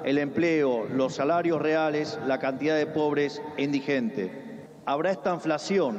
el 0.04 0.18
empleo, 0.18 0.86
los 0.88 1.14
salarios 1.14 1.60
reales, 1.60 2.18
la 2.26 2.38
cantidad 2.38 2.76
de 2.76 2.86
pobres 2.86 3.40
e 3.56 3.62
indigentes. 3.62 4.30
Habrá 4.84 5.10
esta 5.10 5.32
inflação, 5.32 5.94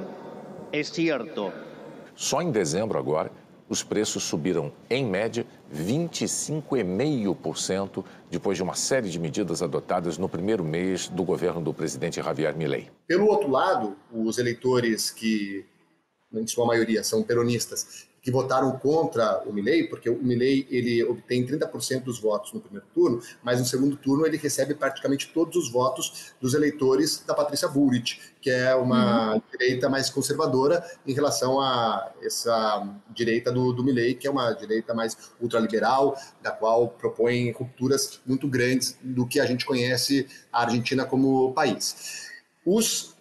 é 0.70 0.84
certo. 0.84 1.54
Só 2.16 2.42
em 2.42 2.52
dezembro 2.52 3.00
agora, 3.00 3.32
os 3.70 3.82
preços 3.82 4.24
subiram, 4.24 4.74
em 4.90 5.06
média, 5.06 5.48
25,5% 5.74 8.04
depois 8.30 8.58
de 8.58 8.64
uma 8.64 8.76
série 8.76 9.10
de 9.10 9.18
medidas 9.18 9.64
adotadas 9.64 10.18
no 10.18 10.28
primeiro 10.28 10.66
mês 10.66 11.08
do 11.08 11.24
governo 11.24 11.62
do 11.62 11.74
presidente 11.74 12.22
Javier 12.22 12.58
Milei. 12.58 12.92
Pelo 13.08 13.28
outro 13.28 13.50
lado, 13.50 13.96
os 14.12 14.38
eleitores 14.38 15.10
que, 15.10 15.66
em 16.34 16.46
sua 16.46 16.66
maioria, 16.66 17.06
são 17.06 17.24
peronistas 17.24 18.10
que 18.24 18.32
votaram 18.32 18.72
contra 18.80 19.44
o 19.46 19.52
Milley, 19.52 19.90
porque 19.90 20.10
o 20.10 20.18
Milley 20.18 20.66
ele 20.72 21.04
obtém 21.04 21.46
30% 21.46 22.04
dos 22.04 22.20
votos 22.20 22.54
no 22.54 22.62
primeiro 22.62 22.88
turno, 22.94 23.22
mas 23.44 23.60
no 23.60 23.66
segundo 23.66 23.98
turno 23.98 24.26
ele 24.26 24.38
recebe 24.38 24.74
praticamente 24.74 25.28
todos 25.34 25.58
os 25.58 25.70
votos 25.70 26.34
dos 26.40 26.54
eleitores 26.54 27.22
da 27.28 27.34
Patrícia 27.34 27.68
Bullrich, 27.68 28.22
que 28.42 28.50
é 28.50 28.74
uma 28.74 29.34
uhum. 29.34 29.42
direita 29.52 29.90
mais 29.90 30.10
conservadora 30.10 30.82
em 31.06 31.14
relação 31.14 31.60
a 31.60 32.14
essa 32.22 32.88
direita 33.14 33.52
do, 33.52 33.74
do 33.74 33.84
Milley, 33.84 34.16
que 34.16 34.26
é 34.26 34.32
uma 34.32 34.54
direita 34.54 34.94
mais 34.94 35.18
ultraliberal, 35.42 36.18
da 36.42 36.52
qual 36.52 36.88
propõe 36.88 37.52
rupturas 37.52 38.22
muito 38.26 38.48
grandes 38.48 38.98
do 39.04 39.28
que 39.28 39.42
a 39.42 39.46
gente 39.46 39.66
conhece 39.66 40.28
a 40.52 40.62
Argentina 40.62 41.06
como 41.06 41.52
país. 41.54 42.32
Os 42.66 43.18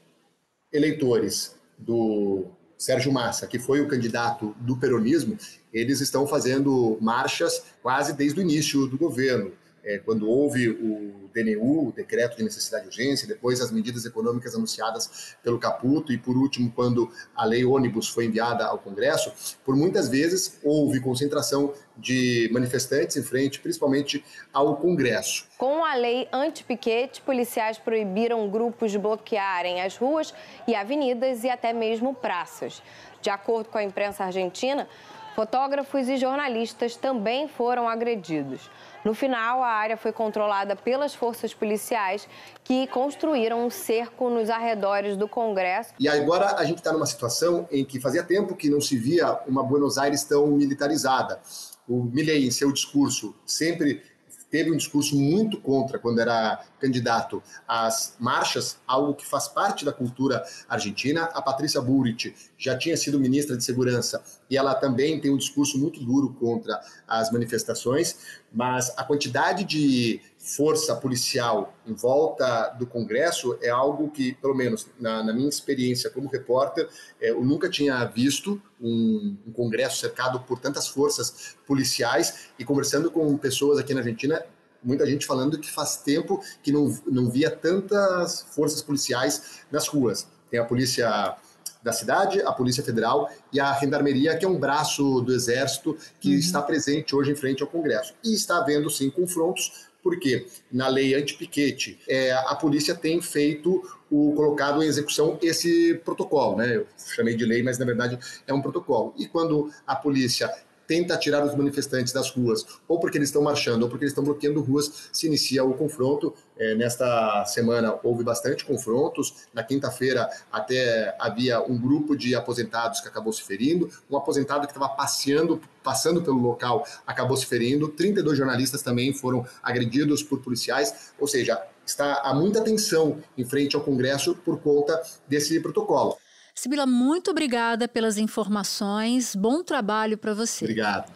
eleitores 0.73 1.56
do 1.76 2.47
Sérgio 2.83 3.12
Massa, 3.12 3.47
que 3.47 3.61
foi 3.61 3.81
o 3.81 3.87
candidato 3.87 4.57
do 4.59 4.77
peronismo, 4.77 5.39
eles 5.73 6.01
estão 6.01 6.27
fazendo 6.27 6.99
marchas 7.01 7.62
quase 7.81 8.12
desde 8.12 8.41
o 8.41 8.43
início 8.43 8.89
do 8.89 8.99
governo. 8.99 9.53
É, 9.85 9.99
quando 9.99 10.29
houve 10.29 10.69
o 10.69 11.29
DNU, 11.35 11.89
o 11.89 11.93
Decreto 11.93 12.37
de 12.37 12.45
Necessidade 12.45 12.85
e 12.85 12.89
Urgência, 12.89 13.27
depois 13.27 13.61
as 13.61 13.73
medidas 13.73 14.05
econômicas 14.05 14.55
anunciadas 14.55 15.35
pelo 15.43 15.59
Caputo 15.59 16.12
e, 16.12 16.19
por 16.19 16.37
último, 16.37 16.71
quando 16.71 17.11
a 17.35 17.45
lei 17.45 17.65
ônibus 17.65 18.09
foi 18.09 18.27
enviada 18.27 18.65
ao 18.67 18.79
Congresso, 18.79 19.33
por 19.65 19.75
muitas 19.75 20.09
vezes 20.09 20.59
houve 20.62 21.01
concentração 21.01 21.75
de 21.97 22.49
manifestantes 22.53 23.17
em 23.17 23.23
frente, 23.23 23.61
principalmente 23.61 24.25
ao 24.53 24.77
Congresso. 24.77 25.47
Com 25.59 25.85
a 25.85 25.95
lei 25.95 26.29
anti-piquete, 26.33 27.21
policiais 27.23 27.79
proibiram 27.79 28.49
grupos 28.49 28.93
de 28.93 28.99
bloquearem 28.99 29.81
as 29.83 29.97
ruas 29.97 30.33
e 30.67 30.75
avenidas 30.75 31.45
e 31.45 31.51
até 31.51 31.73
mesmo 31.73 32.15
praças. 32.15 32.83
De 33.21 33.31
acordo 33.31 33.69
com 33.69 33.79
a 33.79 33.83
imprensa 33.83 34.25
argentina, 34.25 34.89
fotógrafos 35.35 36.09
e 36.09 36.17
jornalistas 36.17 36.97
também 36.97 37.49
foram 37.49 37.89
agredidos. 37.89 38.71
No 39.05 39.15
final, 39.15 39.62
a 39.62 39.69
área 39.69 39.97
foi 39.97 40.12
controlada 40.12 40.77
pelas 40.77 41.15
forças 41.15 41.53
policiais 41.53 42.29
que 42.62 42.87
construíram 42.87 43.67
um 43.67 43.71
cerco 43.71 44.31
nos 44.31 44.49
arredores 44.49 45.17
do 45.17 45.27
Congresso. 45.27 45.93
E 45.99 46.09
agora 46.09 46.55
a 46.57 46.65
gente 46.65 46.79
está 46.79 46.93
numa 46.93 47.07
situação 47.07 47.67
em 47.71 47.85
que 47.85 48.01
fazia 48.01 48.23
tempo 48.23 48.55
que 48.55 48.71
não 48.71 48.81
se 48.81 48.97
via 48.97 49.41
uma 49.47 49.62
Buenos 49.62 49.99
Aires 49.99 50.23
tão 50.23 50.47
militarizada. 50.47 51.41
O 51.89 52.05
Milley, 52.05 52.47
em 52.47 52.51
seu 52.51 52.71
discurso, 52.71 53.35
sempre 53.45 54.03
teve 54.52 54.71
um 54.71 54.76
discurso 54.76 55.16
muito 55.18 55.59
contra 55.59 55.99
quando 55.99 56.21
era 56.21 56.62
candidato 56.78 57.42
às 57.66 58.14
marchas, 58.21 58.78
algo 58.87 59.14
que 59.14 59.26
faz 59.26 59.49
parte 59.49 59.82
da 59.82 59.92
cultura 59.92 60.44
argentina. 60.68 61.23
A 61.32 61.40
Patrícia 61.40 61.80
Bullrich 61.80 62.35
já 62.59 62.76
tinha 62.76 62.94
sido 62.97 63.18
ministra 63.18 63.56
de 63.56 63.64
Segurança 63.64 64.23
e 64.50 64.56
ela 64.56 64.75
também 64.75 65.18
tem 65.18 65.32
um 65.32 65.38
discurso 65.38 65.78
muito 65.78 66.04
duro 66.04 66.37
contra 66.38 66.78
as 67.09 67.32
manifestações, 67.32 68.18
mas 68.52 68.92
a 68.99 69.02
quantidade 69.02 69.64
de 69.64 70.21
força 70.43 70.97
policial 70.97 71.73
em 71.87 71.95
volta 71.95 72.71
do 72.71 72.85
Congresso 72.85 73.57
é 73.63 73.71
algo 73.71 74.11
que, 74.11 74.35
pelo 74.35 74.55
menos 74.55 74.89
na, 74.99 75.23
na 75.23 75.33
minha 75.33 75.49
experiência 75.49 76.11
como 76.11 76.29
repórter, 76.29 76.89
é, 77.21 77.31
eu 77.31 77.45
nunca 77.45 77.71
tinha 77.71 78.05
visto 78.07 78.61
um, 78.81 79.37
um, 79.47 79.53
Congresso 79.53 79.99
cercado 79.99 80.41
por 80.41 80.59
tantas 80.59 80.89
forças 80.89 81.55
policiais 81.65 82.49
e 82.59 82.65
conversando 82.65 83.09
com 83.09 83.39
pessoas 83.39 83.79
aqui 83.79 83.95
na 83.95 84.01
Argentina, 84.01 84.45
muita 84.83 85.07
gente 85.07 85.25
falando 85.27 85.61
que 85.61 85.71
faz 85.71 85.99
tempo 85.99 86.43
que 86.61 86.73
não, 86.73 86.93
não 87.07 87.31
via 87.31 87.49
tantas 87.49 88.45
forças 88.51 88.83
policiais 88.83 89.61
nas 89.71 89.87
ruas. 89.87 90.27
Tem 90.51 90.59
a 90.59 90.65
polícia 90.65 91.37
da 91.85 91.93
cidade, 91.93 92.41
a 92.43 92.53
Polícia 92.53 92.83
Federal 92.83 93.29
e 93.53 93.61
a 93.61 93.73
Gendarmeria, 93.79 94.37
que 94.37 94.45
é 94.45 94.49
um 94.49 94.59
braço 94.59 95.21
do 95.21 95.33
Exército 95.33 95.97
que 96.21 96.31
uhum. 96.31 96.39
está 96.39 96.63
presente 96.63 97.15
hoje 97.15 97.33
em 97.33 97.35
frente 97.35 97.63
ao 97.63 97.69
Congresso. 97.69 98.15
E 98.25 98.33
está 98.35 98.59
havendo, 98.59 98.89
sim, 98.89 99.11
confrontos 99.11 99.92
porque 100.02 100.47
na 100.71 100.88
lei 100.88 101.14
anti-piquete, 101.14 101.99
é, 102.09 102.32
a 102.32 102.54
polícia 102.54 102.94
tem 102.94 103.21
feito 103.23 103.82
o 104.11 104.32
colocado 104.35 104.82
em 104.82 104.87
execução 104.87 105.38
esse 105.40 105.94
protocolo, 106.04 106.56
né? 106.56 106.76
Eu 106.76 106.87
chamei 107.14 107.35
de 107.35 107.47
lei, 107.47 107.62
mas 107.62 107.78
na 107.78 107.87
verdade 107.87 108.18
é 108.47 108.52
um 108.52 108.61
protocolo. 108.61 109.14
E 109.16 109.26
quando 109.26 109.71
a 109.87 109.97
polícia 109.97 110.52
tenta 110.93 111.17
tirar 111.17 111.43
os 111.43 111.55
manifestantes 111.55 112.13
das 112.13 112.29
ruas, 112.31 112.67
ou 112.87 113.01
porque 113.01 113.17
eles 113.17 113.31
estão 113.31 113.41
marchando, 113.41 113.85
ou 113.85 113.89
porque 113.89 114.05
eles 114.05 114.11
estão 114.11 114.23
bloqueando 114.23 114.61
ruas, 114.61 115.09
se 115.11 115.27
inicia 115.27 115.65
o 115.65 115.73
confronto. 115.73 116.35
É, 116.59 116.75
nesta 116.75 117.47
semana 117.47 117.99
houve 118.03 118.23
bastante 118.23 118.63
confrontos. 118.63 119.47
Na 119.55 119.65
quinta-feira 119.65 120.29
até 120.53 121.17
havia 121.19 121.63
um 121.63 121.81
grupo 121.81 122.15
de 122.15 122.35
aposentados 122.35 123.01
que 123.01 123.09
acabou 123.09 123.33
se 123.33 123.43
ferindo, 123.43 123.91
um 124.11 124.19
aposentado 124.19 124.67
que 124.67 124.75
estava 124.75 124.95
passeando, 124.95 125.63
passando 125.83 126.21
pelo 126.21 126.37
local 126.37 126.87
acabou 127.07 127.39
se 127.39 127.47
ferindo. 127.47 127.89
32 127.89 128.37
jornalistas 128.37 128.83
também 128.83 129.15
foram 129.15 129.47
agredidos 129.63 130.23
por 130.23 130.41
policiais, 130.41 131.15
ou 131.19 131.27
seja, 131.27 131.59
está 131.87 132.21
há 132.23 132.35
muita 132.35 132.61
tensão 132.61 133.19
em 133.39 133.47
frente 133.47 133.75
ao 133.77 133.83
Congresso 133.83 134.35
por 134.45 134.61
conta 134.61 135.01
desse 135.27 135.59
protocolo. 135.59 136.19
Sibila, 136.54 136.87
muito 136.87 137.30
obrigada 137.30 137.88
pelas 137.88 138.18
informações. 138.18 139.35
Bom 139.35 139.62
trabalho 139.62 140.18
para 140.18 140.35
você. 140.35 140.64
Obrigado. 140.64 141.11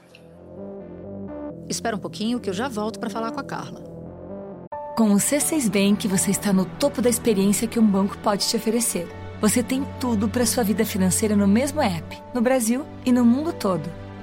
Espera 1.69 1.97
um 1.97 1.99
pouquinho 1.99 2.41
que 2.41 2.49
eu 2.49 2.55
já 2.55 2.69
volto 2.69 2.99
para 2.99 3.11
falar 3.11 3.33
com 3.33 3.41
a 3.41 3.45
Carla. 3.45 3.83
Com 4.97 5.13
o 5.13 5.17
C6 5.17 5.69
Bank, 5.69 6.09
você 6.09 6.31
está 6.31 6.53
no 6.53 6.65
topo 6.65 7.03
da 7.03 7.11
experiência 7.11 7.69
que 7.69 7.79
um 7.79 7.87
banco 7.87 8.17
pode 8.19 8.49
te 8.49 8.57
oferecer. 8.57 9.07
Você 9.41 9.63
tem 9.63 9.85
tudo 10.01 10.29
para 10.29 10.47
sua 10.47 10.65
vida 10.65 10.87
financeira 10.87 11.37
no 11.37 11.47
mesmo 11.47 11.83
app, 11.83 12.23
no 12.33 12.41
Brasil 12.41 12.87
e 13.05 13.13
no 13.13 13.25
mundo 13.25 13.53
todo 13.53 14.06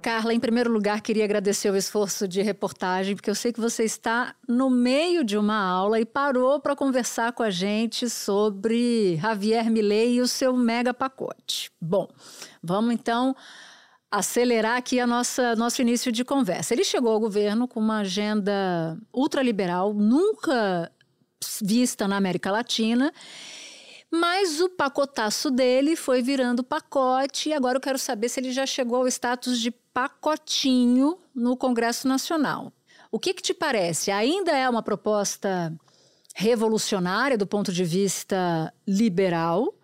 Carla, 0.00 0.32
em 0.32 0.38
primeiro 0.38 0.72
lugar, 0.72 1.00
queria 1.00 1.24
agradecer 1.24 1.70
o 1.70 1.76
esforço 1.76 2.28
de 2.28 2.40
reportagem, 2.40 3.16
porque 3.16 3.28
eu 3.28 3.34
sei 3.34 3.52
que 3.52 3.60
você 3.60 3.82
está 3.82 4.34
no 4.46 4.70
meio 4.70 5.24
de 5.24 5.36
uma 5.36 5.58
aula 5.58 5.98
e 5.98 6.04
parou 6.04 6.60
para 6.60 6.76
conversar 6.76 7.32
com 7.32 7.42
a 7.42 7.50
gente 7.50 8.08
sobre 8.08 9.16
Javier 9.16 9.68
Milei 9.68 10.14
e 10.14 10.20
o 10.20 10.28
seu 10.28 10.56
mega 10.56 10.94
pacote. 10.94 11.70
Bom, 11.80 12.08
vamos 12.62 12.94
então 12.94 13.34
acelerar 14.08 14.76
aqui 14.76 15.00
a 15.00 15.06
nossa 15.06 15.56
nosso 15.56 15.82
início 15.82 16.12
de 16.12 16.24
conversa. 16.24 16.74
Ele 16.74 16.84
chegou 16.84 17.12
ao 17.12 17.20
governo 17.20 17.66
com 17.66 17.80
uma 17.80 17.98
agenda 17.98 18.96
ultraliberal, 19.12 19.92
nunca 19.92 20.92
vista 21.60 22.06
na 22.06 22.16
América 22.16 22.52
Latina. 22.52 23.12
Mas 24.10 24.58
o 24.60 24.70
pacotaço 24.70 25.50
dele 25.50 25.94
foi 25.94 26.22
virando 26.22 26.64
pacote 26.64 27.50
e 27.50 27.52
agora 27.52 27.76
eu 27.76 27.80
quero 27.80 27.98
saber 27.98 28.30
se 28.30 28.40
ele 28.40 28.52
já 28.52 28.64
chegou 28.64 29.00
ao 29.00 29.08
status 29.08 29.60
de 29.60 29.70
pacotinho 29.98 31.18
no 31.34 31.56
Congresso 31.56 32.06
Nacional. 32.06 32.72
O 33.10 33.18
que, 33.18 33.34
que 33.34 33.42
te 33.42 33.52
parece? 33.52 34.12
Ainda 34.12 34.52
é 34.52 34.70
uma 34.70 34.80
proposta 34.80 35.76
revolucionária 36.36 37.36
do 37.36 37.48
ponto 37.48 37.72
de 37.72 37.82
vista 37.82 38.72
liberal? 38.86 39.74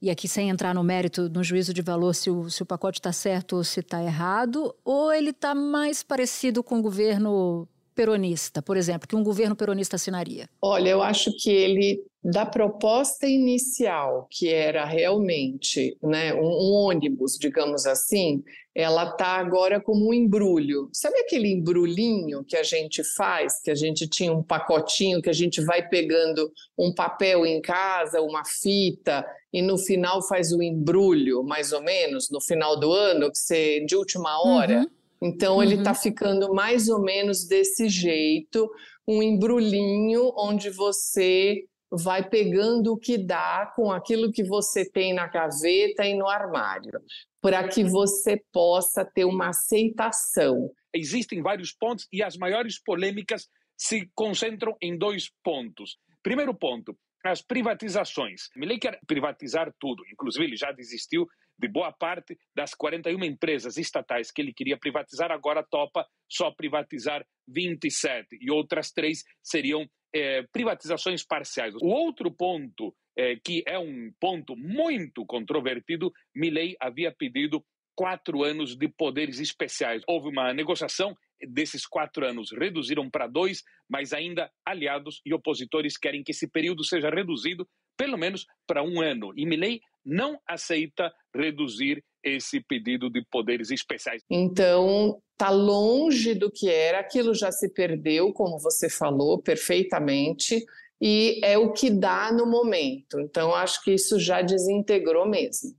e 0.00 0.10
aqui 0.10 0.28
sem 0.28 0.50
entrar 0.50 0.74
no 0.74 0.84
mérito, 0.84 1.28
no 1.30 1.42
juízo 1.42 1.72
de 1.72 1.80
valor, 1.80 2.14
se 2.14 2.30
o, 2.30 2.48
se 2.50 2.62
o 2.62 2.66
pacote 2.66 3.00
está 3.00 3.12
certo 3.12 3.56
ou 3.56 3.64
se 3.64 3.80
está 3.80 4.00
errado, 4.00 4.72
ou 4.84 5.10
ele 5.10 5.30
está 5.30 5.54
mais 5.54 6.02
parecido 6.02 6.62
com 6.62 6.78
o 6.78 6.82
governo 6.82 7.66
peronista, 7.96 8.60
por 8.60 8.76
exemplo, 8.76 9.08
que 9.08 9.16
um 9.16 9.24
governo 9.24 9.56
peronista 9.56 9.96
assinaria? 9.96 10.48
Olha, 10.60 10.90
eu 10.90 11.02
acho 11.02 11.32
que 11.36 11.50
ele 11.50 12.04
da 12.22 12.44
proposta 12.44 13.26
inicial, 13.26 14.26
que 14.28 14.48
era 14.48 14.84
realmente 14.84 15.96
né, 16.02 16.34
um, 16.34 16.40
um 16.40 16.72
ônibus, 16.72 17.38
digamos 17.38 17.86
assim, 17.86 18.42
ela 18.74 19.10
está 19.10 19.36
agora 19.36 19.80
como 19.80 20.08
um 20.08 20.12
embrulho. 20.12 20.90
Sabe 20.92 21.20
aquele 21.20 21.52
embrulhinho 21.52 22.44
que 22.44 22.56
a 22.56 22.64
gente 22.64 23.04
faz, 23.14 23.62
que 23.62 23.70
a 23.70 23.76
gente 23.76 24.08
tinha 24.08 24.32
um 24.32 24.42
pacotinho, 24.42 25.22
que 25.22 25.30
a 25.30 25.32
gente 25.32 25.60
vai 25.60 25.88
pegando 25.88 26.52
um 26.76 26.92
papel 26.92 27.46
em 27.46 27.60
casa, 27.60 28.20
uma 28.20 28.44
fita, 28.44 29.24
e 29.52 29.62
no 29.62 29.78
final 29.78 30.20
faz 30.20 30.52
o 30.52 30.60
embrulho, 30.60 31.44
mais 31.44 31.72
ou 31.72 31.80
menos, 31.80 32.28
no 32.28 32.40
final 32.40 32.78
do 32.78 32.92
ano, 32.92 33.30
que 33.30 33.38
você 33.38 33.80
de 33.86 33.94
última 33.94 34.42
hora. 34.44 34.80
Uhum. 34.80 34.86
Então, 35.22 35.62
ele 35.62 35.76
está 35.76 35.90
uhum. 35.90 35.96
ficando 35.96 36.54
mais 36.54 36.88
ou 36.88 37.00
menos 37.02 37.46
desse 37.46 37.88
jeito, 37.88 38.70
um 39.06 39.22
embrulhinho 39.22 40.32
onde 40.36 40.70
você 40.70 41.64
vai 41.90 42.28
pegando 42.28 42.92
o 42.92 42.98
que 42.98 43.16
dá 43.16 43.72
com 43.74 43.92
aquilo 43.92 44.32
que 44.32 44.42
você 44.42 44.88
tem 44.88 45.14
na 45.14 45.26
gaveta 45.28 46.04
e 46.04 46.14
no 46.14 46.28
armário, 46.28 47.00
para 47.40 47.68
que 47.68 47.84
você 47.84 48.42
possa 48.52 49.04
ter 49.04 49.24
uma 49.24 49.48
aceitação. 49.48 50.70
Existem 50.92 51.42
vários 51.42 51.72
pontos 51.72 52.06
e 52.12 52.22
as 52.22 52.36
maiores 52.36 52.82
polêmicas 52.82 53.48
se 53.76 54.10
concentram 54.14 54.76
em 54.80 54.96
dois 54.98 55.30
pontos. 55.44 55.96
Primeiro 56.22 56.54
ponto, 56.54 56.96
as 57.28 57.42
privatizações. 57.42 58.48
Milley 58.56 58.78
quer 58.78 58.98
privatizar 59.06 59.72
tudo, 59.78 60.02
inclusive 60.12 60.44
ele 60.44 60.56
já 60.56 60.72
desistiu 60.72 61.26
de 61.58 61.68
boa 61.68 61.92
parte 61.92 62.36
das 62.54 62.74
41 62.74 63.24
empresas 63.24 63.76
estatais 63.76 64.30
que 64.30 64.42
ele 64.42 64.52
queria 64.52 64.78
privatizar, 64.78 65.32
agora 65.32 65.62
topa 65.62 66.06
só 66.30 66.50
privatizar 66.50 67.24
27 67.48 68.38
e 68.40 68.50
outras 68.50 68.90
três 68.90 69.22
seriam 69.42 69.86
é, 70.14 70.42
privatizações 70.52 71.24
parciais. 71.24 71.74
O 71.76 71.88
outro 71.88 72.30
ponto, 72.30 72.94
é, 73.16 73.36
que 73.36 73.62
é 73.66 73.78
um 73.78 74.10
ponto 74.20 74.54
muito 74.56 75.24
controvertido, 75.24 76.12
Milley 76.34 76.76
havia 76.80 77.12
pedido 77.12 77.64
quatro 77.96 78.44
anos 78.44 78.76
de 78.76 78.88
poderes 78.88 79.40
especiais. 79.40 80.02
Houve 80.06 80.28
uma 80.28 80.52
negociação 80.52 81.16
desses 81.48 81.86
quatro 81.86 82.26
anos, 82.26 82.50
reduziram 82.52 83.10
para 83.10 83.26
dois, 83.26 83.62
mas 83.88 84.12
ainda 84.12 84.50
aliados 84.64 85.20
e 85.24 85.34
opositores 85.34 85.96
querem 85.96 86.22
que 86.22 86.32
esse 86.32 86.48
período 86.48 86.84
seja 86.84 87.10
reduzido 87.10 87.68
pelo 87.96 88.16
menos 88.16 88.46
para 88.66 88.82
um 88.82 89.00
ano. 89.00 89.32
E 89.36 89.46
Milley 89.46 89.80
não 90.04 90.38
aceita 90.46 91.12
reduzir 91.34 92.04
esse 92.22 92.60
pedido 92.60 93.08
de 93.08 93.24
poderes 93.30 93.70
especiais. 93.70 94.22
Então, 94.30 95.20
está 95.32 95.50
longe 95.50 96.34
do 96.34 96.50
que 96.50 96.68
era, 96.68 97.00
aquilo 97.00 97.34
já 97.34 97.50
se 97.52 97.72
perdeu, 97.72 98.32
como 98.32 98.58
você 98.58 98.88
falou 98.88 99.40
perfeitamente, 99.40 100.64
e 101.00 101.40
é 101.44 101.58
o 101.58 101.72
que 101.72 101.90
dá 101.90 102.32
no 102.32 102.46
momento. 102.46 103.20
Então, 103.20 103.54
acho 103.54 103.82
que 103.82 103.92
isso 103.92 104.18
já 104.18 104.42
desintegrou 104.42 105.28
mesmo. 105.28 105.74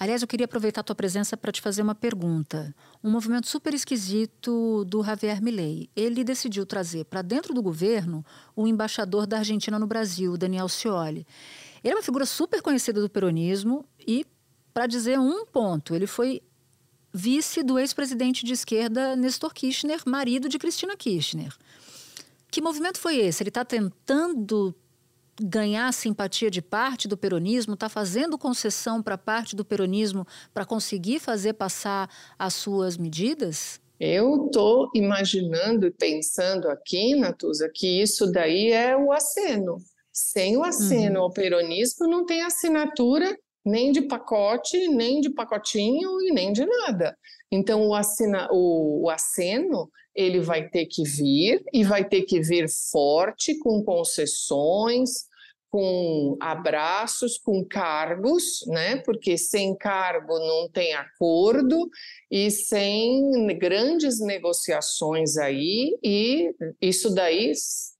Aliás, 0.00 0.22
eu 0.22 0.28
queria 0.28 0.46
aproveitar 0.46 0.80
a 0.80 0.84
tua 0.84 0.96
presença 0.96 1.36
para 1.36 1.52
te 1.52 1.60
fazer 1.60 1.82
uma 1.82 1.94
pergunta. 1.94 2.74
Um 3.04 3.10
movimento 3.10 3.46
super 3.46 3.74
esquisito 3.74 4.82
do 4.86 5.02
Javier 5.02 5.42
Milei. 5.42 5.90
Ele 5.94 6.24
decidiu 6.24 6.64
trazer 6.64 7.04
para 7.04 7.20
dentro 7.20 7.52
do 7.52 7.60
governo 7.60 8.24
o 8.56 8.66
embaixador 8.66 9.26
da 9.26 9.36
Argentina 9.36 9.78
no 9.78 9.86
Brasil, 9.86 10.38
Daniel 10.38 10.70
Scioli. 10.70 11.26
Ele 11.84 11.92
é 11.92 11.94
uma 11.94 12.02
figura 12.02 12.24
super 12.24 12.62
conhecida 12.62 12.98
do 12.98 13.10
peronismo 13.10 13.84
e, 14.00 14.24
para 14.72 14.86
dizer 14.86 15.18
um 15.18 15.44
ponto, 15.44 15.94
ele 15.94 16.06
foi 16.06 16.40
vice 17.12 17.62
do 17.62 17.78
ex-presidente 17.78 18.42
de 18.42 18.54
esquerda 18.54 19.14
Nestor 19.14 19.52
Kirchner, 19.52 20.00
marido 20.06 20.48
de 20.48 20.58
Cristina 20.58 20.96
Kirchner. 20.96 21.54
Que 22.50 22.62
movimento 22.62 22.98
foi 22.98 23.16
esse? 23.18 23.42
Ele 23.42 23.50
está 23.50 23.66
tentando 23.66 24.74
ganhar 25.40 25.92
simpatia 25.92 26.50
de 26.50 26.60
parte 26.60 27.08
do 27.08 27.16
peronismo, 27.16 27.74
está 27.74 27.88
fazendo 27.88 28.38
concessão 28.38 29.02
para 29.02 29.16
parte 29.16 29.56
do 29.56 29.64
peronismo 29.64 30.26
para 30.52 30.64
conseguir 30.64 31.18
fazer 31.18 31.54
passar 31.54 32.10
as 32.38 32.54
suas 32.54 32.96
medidas? 32.96 33.80
Eu 33.98 34.46
estou 34.46 34.90
imaginando 34.94 35.86
e 35.86 35.90
pensando 35.90 36.68
aqui, 36.68 37.14
Natuza, 37.14 37.70
que 37.72 38.00
isso 38.00 38.30
daí 38.30 38.72
é 38.72 38.96
o 38.96 39.12
aceno. 39.12 39.76
Sem 40.12 40.56
o 40.56 40.64
aceno 40.64 41.18
uhum. 41.18 41.24
ao 41.24 41.32
peronismo, 41.32 42.06
não 42.06 42.24
tem 42.24 42.42
assinatura 42.42 43.36
nem 43.64 43.92
de 43.92 44.02
pacote, 44.02 44.88
nem 44.88 45.20
de 45.20 45.30
pacotinho 45.30 46.20
e 46.22 46.32
nem 46.32 46.52
de 46.52 46.64
nada. 46.64 47.16
Então, 47.52 47.88
o, 47.88 47.94
assina, 47.94 48.48
o, 48.50 49.04
o 49.04 49.10
aceno 49.10 49.90
ele 50.14 50.40
vai 50.40 50.68
ter 50.68 50.86
que 50.86 51.04
vir 51.04 51.62
e 51.72 51.84
vai 51.84 52.04
ter 52.04 52.22
que 52.22 52.40
vir 52.40 52.68
forte, 52.90 53.58
com 53.58 53.82
concessões, 53.82 55.26
com 55.70 56.36
abraços, 56.40 57.38
com 57.38 57.64
cargos, 57.64 58.64
né? 58.66 58.96
Porque 59.04 59.38
sem 59.38 59.76
cargo 59.76 60.38
não 60.38 60.68
tem 60.68 60.92
acordo 60.94 61.88
e 62.30 62.50
sem 62.50 63.46
grandes 63.58 64.20
negociações 64.20 65.36
aí 65.36 65.96
e 66.02 66.52
isso 66.80 67.14
daí 67.14 67.52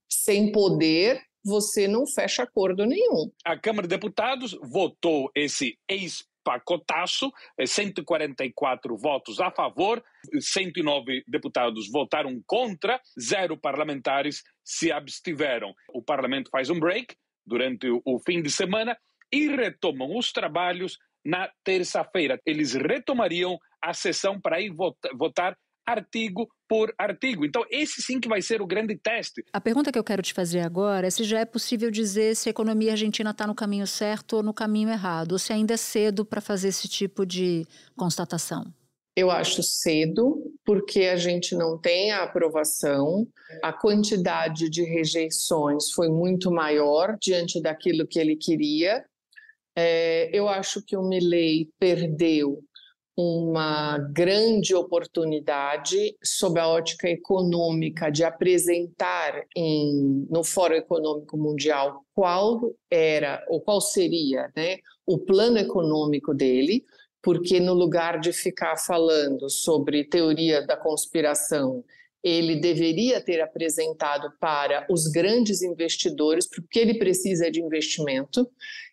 sem 0.09 0.51
poder 0.51 1.21
você 1.43 1.87
não 1.87 2.05
fecha 2.05 2.43
acordo 2.43 2.85
nenhum. 2.85 3.31
A 3.43 3.57
Câmara 3.57 3.87
de 3.87 3.95
Deputados 3.95 4.55
votou 4.61 5.31
esse 5.35 5.77
ex 5.89 6.23
pacotaço, 6.43 7.31
144 7.63 8.97
votos 8.97 9.39
a 9.39 9.51
favor, 9.51 10.03
109 10.39 11.23
deputados 11.27 11.89
votaram 11.89 12.41
contra, 12.45 12.99
zero 13.19 13.57
parlamentares 13.57 14.43
se 14.63 14.91
abstiveram. 14.91 15.73
O 15.93 16.01
parlamento 16.01 16.49
faz 16.49 16.69
um 16.69 16.79
break, 16.79 17.15
durante 17.45 17.87
o 18.05 18.19
fim 18.19 18.41
de 18.41 18.49
semana 18.49 18.97
e 19.31 19.47
retomam 19.47 20.17
os 20.17 20.31
trabalhos 20.31 20.97
na 21.23 21.49
terça-feira. 21.63 22.39
Eles 22.45 22.73
retomariam 22.73 23.57
a 23.81 23.93
sessão 23.93 24.39
para 24.39 24.59
ir 24.59 24.73
votar 25.15 25.55
artigo 25.85 26.47
por 26.67 26.93
artigo. 26.97 27.45
Então, 27.45 27.65
esse 27.69 28.01
sim 28.01 28.19
que 28.19 28.29
vai 28.29 28.41
ser 28.41 28.61
o 28.61 28.67
grande 28.67 28.95
teste. 28.95 29.43
A 29.51 29.59
pergunta 29.59 29.91
que 29.91 29.99
eu 29.99 30.03
quero 30.03 30.21
te 30.21 30.33
fazer 30.33 30.61
agora 30.61 31.07
é 31.07 31.09
se 31.09 31.23
já 31.23 31.39
é 31.39 31.45
possível 31.45 31.91
dizer 31.91 32.35
se 32.35 32.49
a 32.49 32.51
economia 32.51 32.91
argentina 32.91 33.31
está 33.31 33.45
no 33.47 33.55
caminho 33.55 33.87
certo 33.87 34.37
ou 34.37 34.43
no 34.43 34.53
caminho 34.53 34.89
errado, 34.89 35.33
ou 35.33 35.39
se 35.39 35.51
ainda 35.51 35.73
é 35.73 35.77
cedo 35.77 36.23
para 36.23 36.39
fazer 36.39 36.69
esse 36.69 36.87
tipo 36.87 37.25
de 37.25 37.65
constatação. 37.95 38.71
Eu 39.15 39.29
acho 39.29 39.61
cedo, 39.61 40.53
porque 40.65 41.01
a 41.01 41.17
gente 41.17 41.53
não 41.53 41.77
tem 41.77 42.11
a 42.11 42.23
aprovação, 42.23 43.27
a 43.61 43.73
quantidade 43.73 44.69
de 44.69 44.83
rejeições 44.83 45.91
foi 45.91 46.07
muito 46.07 46.49
maior 46.49 47.17
diante 47.21 47.61
daquilo 47.61 48.07
que 48.07 48.19
ele 48.19 48.37
queria. 48.37 49.03
É, 49.75 50.29
eu 50.33 50.47
acho 50.47 50.81
que 50.85 50.95
o 50.95 51.03
Milley 51.03 51.69
perdeu 51.77 52.63
uma 53.17 53.97
grande 53.97 54.73
oportunidade 54.73 56.15
sob 56.23 56.59
a 56.59 56.67
ótica 56.67 57.09
econômica 57.09 58.09
de 58.09 58.23
apresentar 58.23 59.45
em, 59.55 60.25
no 60.29 60.43
Fórum 60.43 60.75
Econômico 60.75 61.37
Mundial 61.37 62.05
qual 62.13 62.73
era 62.89 63.43
ou 63.49 63.59
qual 63.61 63.81
seria 63.81 64.49
né, 64.55 64.77
o 65.05 65.17
plano 65.17 65.57
econômico 65.57 66.33
dele, 66.33 66.85
porque 67.21 67.59
no 67.59 67.73
lugar 67.73 68.19
de 68.19 68.33
ficar 68.33 68.77
falando 68.77 69.49
sobre 69.49 70.03
teoria 70.03 70.65
da 70.65 70.75
conspiração 70.75 71.83
ele 72.23 72.57
deveria 72.57 73.19
ter 73.19 73.41
apresentado 73.41 74.31
para 74.39 74.85
os 74.89 75.07
grandes 75.07 75.61
investidores, 75.61 76.47
porque 76.47 76.79
ele 76.79 76.99
precisa 76.99 77.49
de 77.49 77.61
investimento. 77.61 78.47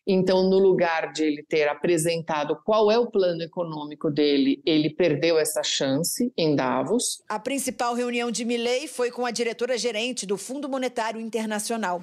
Então, 0.06 0.48
no 0.48 0.58
lugar 0.58 1.12
de 1.12 1.24
ele 1.24 1.42
ter 1.42 1.68
apresentado 1.68 2.58
qual 2.64 2.90
é 2.90 2.98
o 2.98 3.10
plano 3.10 3.42
econômico 3.42 4.10
dele, 4.10 4.62
ele 4.64 4.88
perdeu 4.88 5.38
essa 5.38 5.62
chance 5.62 6.32
em 6.34 6.56
Davos. 6.56 7.22
A 7.28 7.38
principal 7.38 7.94
reunião 7.94 8.30
de 8.30 8.46
Milley 8.46 8.88
foi 8.88 9.10
com 9.10 9.26
a 9.26 9.30
diretora-gerente 9.30 10.24
do 10.24 10.38
Fundo 10.38 10.66
Monetário 10.66 11.20
Internacional. 11.20 12.02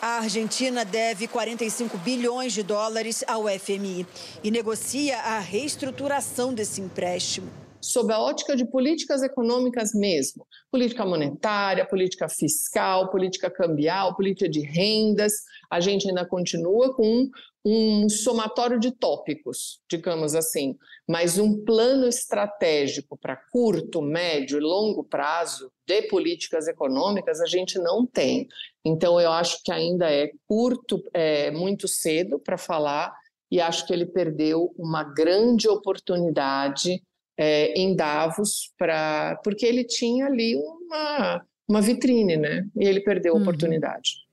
A 0.00 0.18
Argentina 0.18 0.84
deve 0.84 1.26
45 1.26 1.98
bilhões 1.98 2.52
de 2.52 2.62
dólares 2.62 3.24
ao 3.26 3.48
FMI 3.48 4.06
e 4.44 4.50
negocia 4.50 5.18
a 5.18 5.40
reestruturação 5.40 6.54
desse 6.54 6.80
empréstimo 6.80 7.50
sob 7.80 8.12
a 8.12 8.20
ótica 8.20 8.56
de 8.56 8.64
políticas 8.64 9.22
econômicas 9.22 9.92
mesmo, 9.94 10.46
política 10.70 11.04
monetária, 11.04 11.86
política 11.86 12.28
fiscal, 12.28 13.10
política 13.10 13.50
cambial, 13.50 14.14
política 14.14 14.48
de 14.48 14.60
rendas, 14.60 15.32
a 15.70 15.80
gente 15.80 16.08
ainda 16.08 16.26
continua 16.26 16.94
com 16.94 17.28
um 17.64 18.08
somatório 18.08 18.78
de 18.78 18.90
tópicos, 18.90 19.80
digamos 19.90 20.34
assim, 20.34 20.76
mas 21.06 21.38
um 21.38 21.64
plano 21.64 22.06
estratégico 22.06 23.16
para 23.16 23.36
curto, 23.36 24.00
médio 24.00 24.58
e 24.58 24.60
longo 24.60 25.04
prazo 25.04 25.70
de 25.86 26.02
políticas 26.02 26.66
econômicas 26.66 27.40
a 27.40 27.46
gente 27.46 27.78
não 27.78 28.06
tem. 28.06 28.48
Então 28.84 29.20
eu 29.20 29.30
acho 29.30 29.62
que 29.62 29.72
ainda 29.72 30.10
é 30.10 30.30
curto, 30.46 31.02
é 31.12 31.50
muito 31.50 31.86
cedo 31.86 32.38
para 32.38 32.56
falar 32.56 33.12
e 33.50 33.60
acho 33.60 33.86
que 33.86 33.92
ele 33.92 34.06
perdeu 34.06 34.72
uma 34.78 35.02
grande 35.02 35.68
oportunidade 35.68 37.02
é, 37.38 37.72
em 37.78 37.94
Davos, 37.94 38.72
pra, 38.76 39.40
porque 39.44 39.64
ele 39.64 39.84
tinha 39.84 40.26
ali 40.26 40.56
uma, 40.56 41.46
uma 41.68 41.80
vitrine, 41.80 42.36
né? 42.36 42.66
E 42.76 42.84
ele 42.84 43.00
perdeu 43.00 43.32
a 43.32 43.36
uhum. 43.36 43.42
oportunidade. 43.42 44.26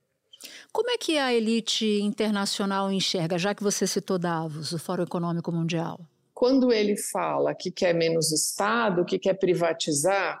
Como 0.72 0.90
é 0.90 0.98
que 0.98 1.16
a 1.16 1.32
elite 1.32 2.02
internacional 2.02 2.92
enxerga, 2.92 3.38
já 3.38 3.54
que 3.54 3.62
você 3.62 3.86
citou 3.86 4.18
Davos, 4.18 4.72
o 4.72 4.78
Fórum 4.78 5.04
Econômico 5.04 5.52
Mundial? 5.52 6.00
Quando 6.34 6.70
ele 6.72 6.96
fala 6.96 7.54
que 7.54 7.70
quer 7.70 7.94
menos 7.94 8.30
Estado, 8.30 9.04
que 9.04 9.18
quer 9.18 9.34
privatizar, 9.34 10.38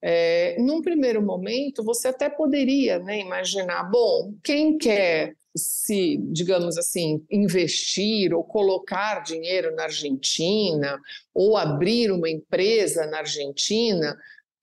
é, 0.00 0.56
num 0.60 0.82
primeiro 0.82 1.22
momento 1.22 1.82
você 1.82 2.08
até 2.08 2.28
poderia 2.28 2.98
né, 2.98 3.20
imaginar, 3.20 3.84
bom, 3.84 4.34
quem 4.44 4.76
quer 4.76 5.34
se, 5.56 6.16
digamos 6.30 6.78
assim, 6.78 7.24
investir 7.30 8.32
ou 8.34 8.42
colocar 8.42 9.22
dinheiro 9.22 9.74
na 9.74 9.84
Argentina 9.84 10.98
ou 11.34 11.56
abrir 11.56 12.10
uma 12.10 12.28
empresa 12.28 13.06
na 13.06 13.18
Argentina, 13.18 14.16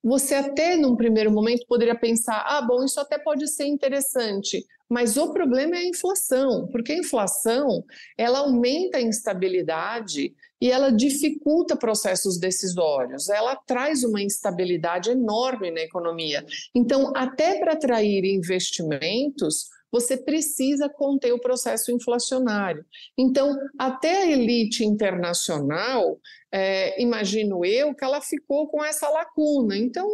você 0.04 0.36
até 0.36 0.76
num 0.76 0.96
primeiro 0.96 1.32
momento 1.32 1.66
poderia 1.68 1.96
pensar: 1.96 2.44
ah, 2.48 2.62
bom, 2.62 2.84
isso 2.84 3.00
até 3.00 3.20
pode 3.20 3.48
ser 3.48 3.66
interessante, 3.66 4.66
mas 4.88 5.18
o 5.18 5.32
problema 5.34 5.76
é 5.76 5.80
a 5.80 5.88
inflação, 5.88 6.68
porque 6.72 6.94
a 6.94 6.98
inflação 6.98 7.84
ela 8.18 8.40
aumenta 8.40 8.98
a 8.98 9.02
instabilidade 9.02 10.34
e 10.62 10.72
ela 10.72 10.92
dificulta 10.92 11.76
processos 11.76 12.38
decisórios, 12.38 13.30
ela 13.30 13.56
traz 13.56 14.04
uma 14.04 14.22
instabilidade 14.22 15.10
enorme 15.10 15.72
na 15.72 15.82
economia. 15.82 16.46
Então, 16.76 17.14
até 17.16 17.60
para 17.60 17.74
atrair 17.74 18.26
investimentos, 18.26 19.70
você 19.92 20.18
precisa 20.18 20.90
conter 20.90 21.32
o 21.32 21.40
processo 21.40 21.92
inflacionário. 21.92 22.86
Então, 23.18 23.58
até 23.78 24.24
a 24.24 24.32
elite 24.32 24.86
internacional, 24.86 26.20
é, 26.52 27.02
imagino 27.02 27.64
eu, 27.64 27.94
que 27.94 28.04
ela 28.04 28.22
ficou 28.22 28.68
com 28.68 28.84
essa 28.84 29.10
lacuna. 29.10 29.78
Então, 29.78 30.08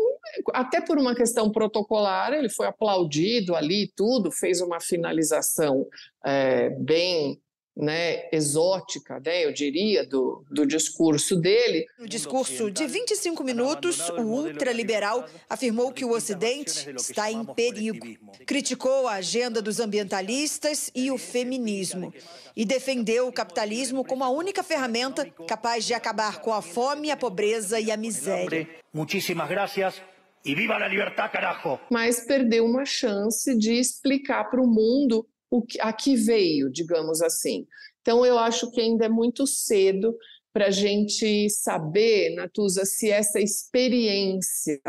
até 0.54 0.82
por 0.82 0.98
uma 0.98 1.16
questão 1.16 1.52
protocolar, 1.52 2.34
ele 2.34 2.50
foi 2.50 2.68
aplaudido 2.68 3.56
ali, 3.56 3.92
tudo, 3.96 4.32
fez 4.32 4.62
uma 4.62 4.80
finalização 4.80 5.88
é, 6.26 6.70
bem 6.70 7.42
né, 7.76 8.30
exótica, 8.32 9.20
né, 9.20 9.46
eu 9.46 9.52
diria, 9.52 10.06
do, 10.06 10.46
do 10.50 10.66
discurso 10.66 11.36
dele. 11.36 11.86
No 12.00 12.08
discurso 12.08 12.72
de 12.72 12.88
25 12.88 13.44
minutos, 13.44 14.10
o 14.10 14.22
ultraliberal 14.22 15.26
afirmou 15.50 15.92
que 15.92 16.06
o 16.06 16.12
Ocidente 16.12 16.90
está 16.96 17.30
em 17.30 17.44
perigo. 17.44 18.08
Criticou 18.46 19.08
a 19.08 19.16
agenda 19.16 19.62
dos 19.62 19.80
ambientalistas 19.80 20.90
e 20.96 21.12
o 21.12 21.18
feminismo. 21.18 22.14
E 22.56 22.64
defendeu 22.64 23.28
o 23.28 23.34
capitalismo 23.34 24.06
como 24.06 24.24
a 24.24 24.30
única 24.30 24.64
ferramenta 24.64 25.26
capaz 25.48 25.84
de 25.84 25.94
acabar 25.94 26.40
com 26.40 26.54
a 26.54 26.62
fome, 26.62 27.12
a 27.12 27.18
pobreza 27.18 27.80
e 27.80 27.92
a 27.92 27.98
miséria. 27.98 28.68
Muitíssimas 28.94 29.50
gracias. 29.50 30.02
E 30.46 30.54
viva 30.54 30.76
a 30.76 30.88
liberdade, 30.88 31.34
carajo! 31.34 31.80
Mas 31.90 32.20
perdeu 32.20 32.66
uma 32.66 32.86
chance 32.86 33.58
de 33.58 33.74
explicar 33.74 34.44
para 34.44 34.62
o 34.62 34.68
mundo 34.68 35.28
o 35.50 35.62
que, 35.62 35.80
a 35.80 35.94
que 35.94 36.16
veio, 36.16 36.72
digamos 36.72 37.22
assim. 37.22 37.66
Então, 38.02 38.26
eu 38.26 38.38
acho 38.38 38.70
que 38.72 38.82
ainda 38.82 39.06
é 39.06 39.10
muito 39.10 39.48
cedo 39.48 40.16
para 40.54 40.68
a 40.68 40.72
gente 40.72 41.50
saber, 41.50 42.34
Natuza, 42.36 42.86
se 42.86 43.12
essa 43.12 43.42
experiência 43.42 44.80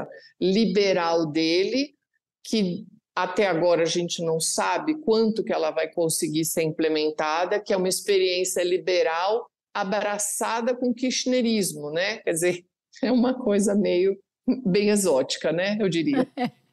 liberal 0.40 1.26
dele, 1.26 1.94
que 2.44 2.86
até 3.16 3.46
agora 3.46 3.82
a 3.82 3.86
gente 3.86 4.22
não 4.22 4.38
sabe 4.38 4.94
quanto 5.00 5.42
que 5.42 5.52
ela 5.52 5.70
vai 5.70 5.88
conseguir 5.88 6.44
ser 6.44 6.62
implementada, 6.62 7.58
que 7.58 7.72
é 7.72 7.76
uma 7.76 7.88
experiência 7.88 8.62
liberal 8.62 9.50
abraçada 9.74 10.74
com 10.74 10.94
kirchnerismo, 10.94 11.90
né? 11.90 12.18
Quer 12.18 12.32
dizer, 12.32 12.64
é 13.02 13.10
uma 13.10 13.34
coisa 13.34 13.74
meio 13.74 14.18
bem 14.64 14.90
exótica, 14.90 15.50
né? 15.52 15.76
Eu 15.80 15.88
diria. 15.88 16.28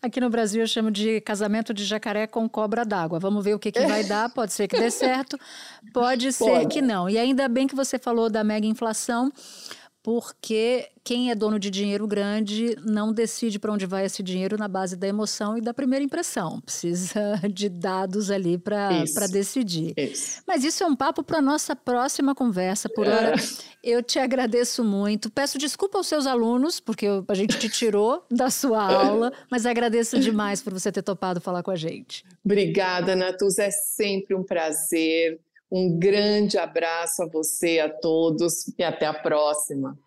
Aqui 0.00 0.20
no 0.20 0.30
Brasil 0.30 0.62
eu 0.62 0.66
chamo 0.66 0.90
de 0.90 1.20
casamento 1.20 1.74
de 1.74 1.84
jacaré 1.84 2.26
com 2.26 2.48
cobra 2.48 2.84
d'água. 2.84 3.18
Vamos 3.18 3.44
ver 3.44 3.54
o 3.54 3.58
que, 3.58 3.72
que 3.72 3.86
vai 3.86 4.04
dar. 4.04 4.28
Pode 4.30 4.52
ser 4.52 4.68
que 4.68 4.78
dê 4.78 4.90
certo, 4.90 5.38
pode 5.92 6.32
ser 6.32 6.44
pode. 6.44 6.66
que 6.68 6.82
não. 6.82 7.08
E 7.08 7.18
ainda 7.18 7.48
bem 7.48 7.66
que 7.66 7.74
você 7.74 7.98
falou 7.98 8.30
da 8.30 8.44
mega 8.44 8.66
inflação, 8.66 9.32
porque 10.06 10.88
quem 11.02 11.32
é 11.32 11.34
dono 11.34 11.58
de 11.58 11.68
dinheiro 11.68 12.06
grande 12.06 12.76
não 12.84 13.12
decide 13.12 13.58
para 13.58 13.72
onde 13.72 13.86
vai 13.86 14.04
esse 14.04 14.22
dinheiro 14.22 14.56
na 14.56 14.68
base 14.68 14.94
da 14.94 15.08
emoção 15.08 15.58
e 15.58 15.60
da 15.60 15.74
primeira 15.74 16.04
impressão. 16.04 16.60
Precisa 16.60 17.40
de 17.52 17.68
dados 17.68 18.30
ali 18.30 18.56
para 18.56 19.26
decidir. 19.28 19.94
Isso. 19.96 20.44
Mas 20.46 20.62
isso 20.62 20.84
é 20.84 20.86
um 20.86 20.94
papo 20.94 21.24
para 21.24 21.42
nossa 21.42 21.74
próxima 21.74 22.36
conversa. 22.36 22.88
Por 22.88 23.08
hora, 23.08 23.34
é. 23.34 23.36
eu 23.82 24.00
te 24.00 24.20
agradeço 24.20 24.84
muito. 24.84 25.28
Peço 25.28 25.58
desculpa 25.58 25.98
aos 25.98 26.06
seus 26.06 26.24
alunos, 26.24 26.78
porque 26.78 27.08
a 27.26 27.34
gente 27.34 27.58
te 27.58 27.68
tirou 27.68 28.24
da 28.30 28.48
sua 28.48 28.84
aula, 28.84 29.32
mas 29.50 29.66
agradeço 29.66 30.20
demais 30.20 30.62
por 30.62 30.72
você 30.72 30.92
ter 30.92 31.02
topado 31.02 31.40
falar 31.40 31.64
com 31.64 31.72
a 31.72 31.76
gente. 31.76 32.24
Obrigada, 32.44 33.16
Natuz. 33.16 33.58
É 33.58 33.72
sempre 33.72 34.36
um 34.36 34.44
prazer 34.44 35.40
um 35.70 35.98
grande 35.98 36.58
abraço 36.58 37.22
a 37.22 37.26
você, 37.26 37.80
a 37.80 37.88
todos 37.88 38.72
e 38.78 38.82
até 38.82 39.06
a 39.06 39.14
próxima. 39.14 39.98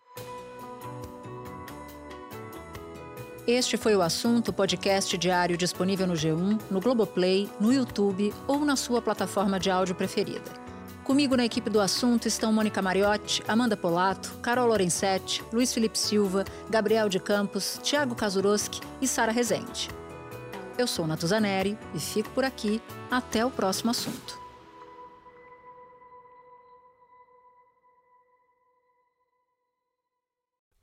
Este 3.46 3.76
foi 3.76 3.96
o 3.96 4.02
assunto 4.02 4.52
podcast 4.52 5.16
diário 5.18 5.56
disponível 5.56 6.06
no 6.06 6.14
G1, 6.14 6.60
no 6.70 6.80
Globoplay, 6.80 7.48
no 7.58 7.72
YouTube 7.72 8.32
ou 8.46 8.64
na 8.64 8.76
sua 8.76 9.02
plataforma 9.02 9.58
de 9.58 9.70
áudio 9.70 9.94
preferida. 9.94 10.60
Comigo 11.02 11.36
na 11.36 11.44
equipe 11.44 11.68
do 11.68 11.80
assunto 11.80 12.28
estão 12.28 12.52
Mônica 12.52 12.80
Mariotti, 12.80 13.42
Amanda 13.48 13.76
Polato, 13.76 14.38
Carol 14.40 14.68
Lorenzetti, 14.68 15.42
Luiz 15.52 15.74
Felipe 15.74 15.98
Silva, 15.98 16.44
Gabriel 16.68 17.08
de 17.08 17.18
Campos, 17.18 17.80
Tiago 17.82 18.14
Kazuroski 18.14 18.80
e 19.00 19.08
Sara 19.08 19.32
Rezende. 19.32 19.88
Eu 20.78 20.86
sou 20.86 21.06
Natuzaneri 21.06 21.76
e 21.94 21.98
fico 21.98 22.30
por 22.30 22.44
aqui. 22.44 22.80
Até 23.10 23.44
o 23.44 23.50
próximo 23.50 23.90
assunto. 23.90 24.39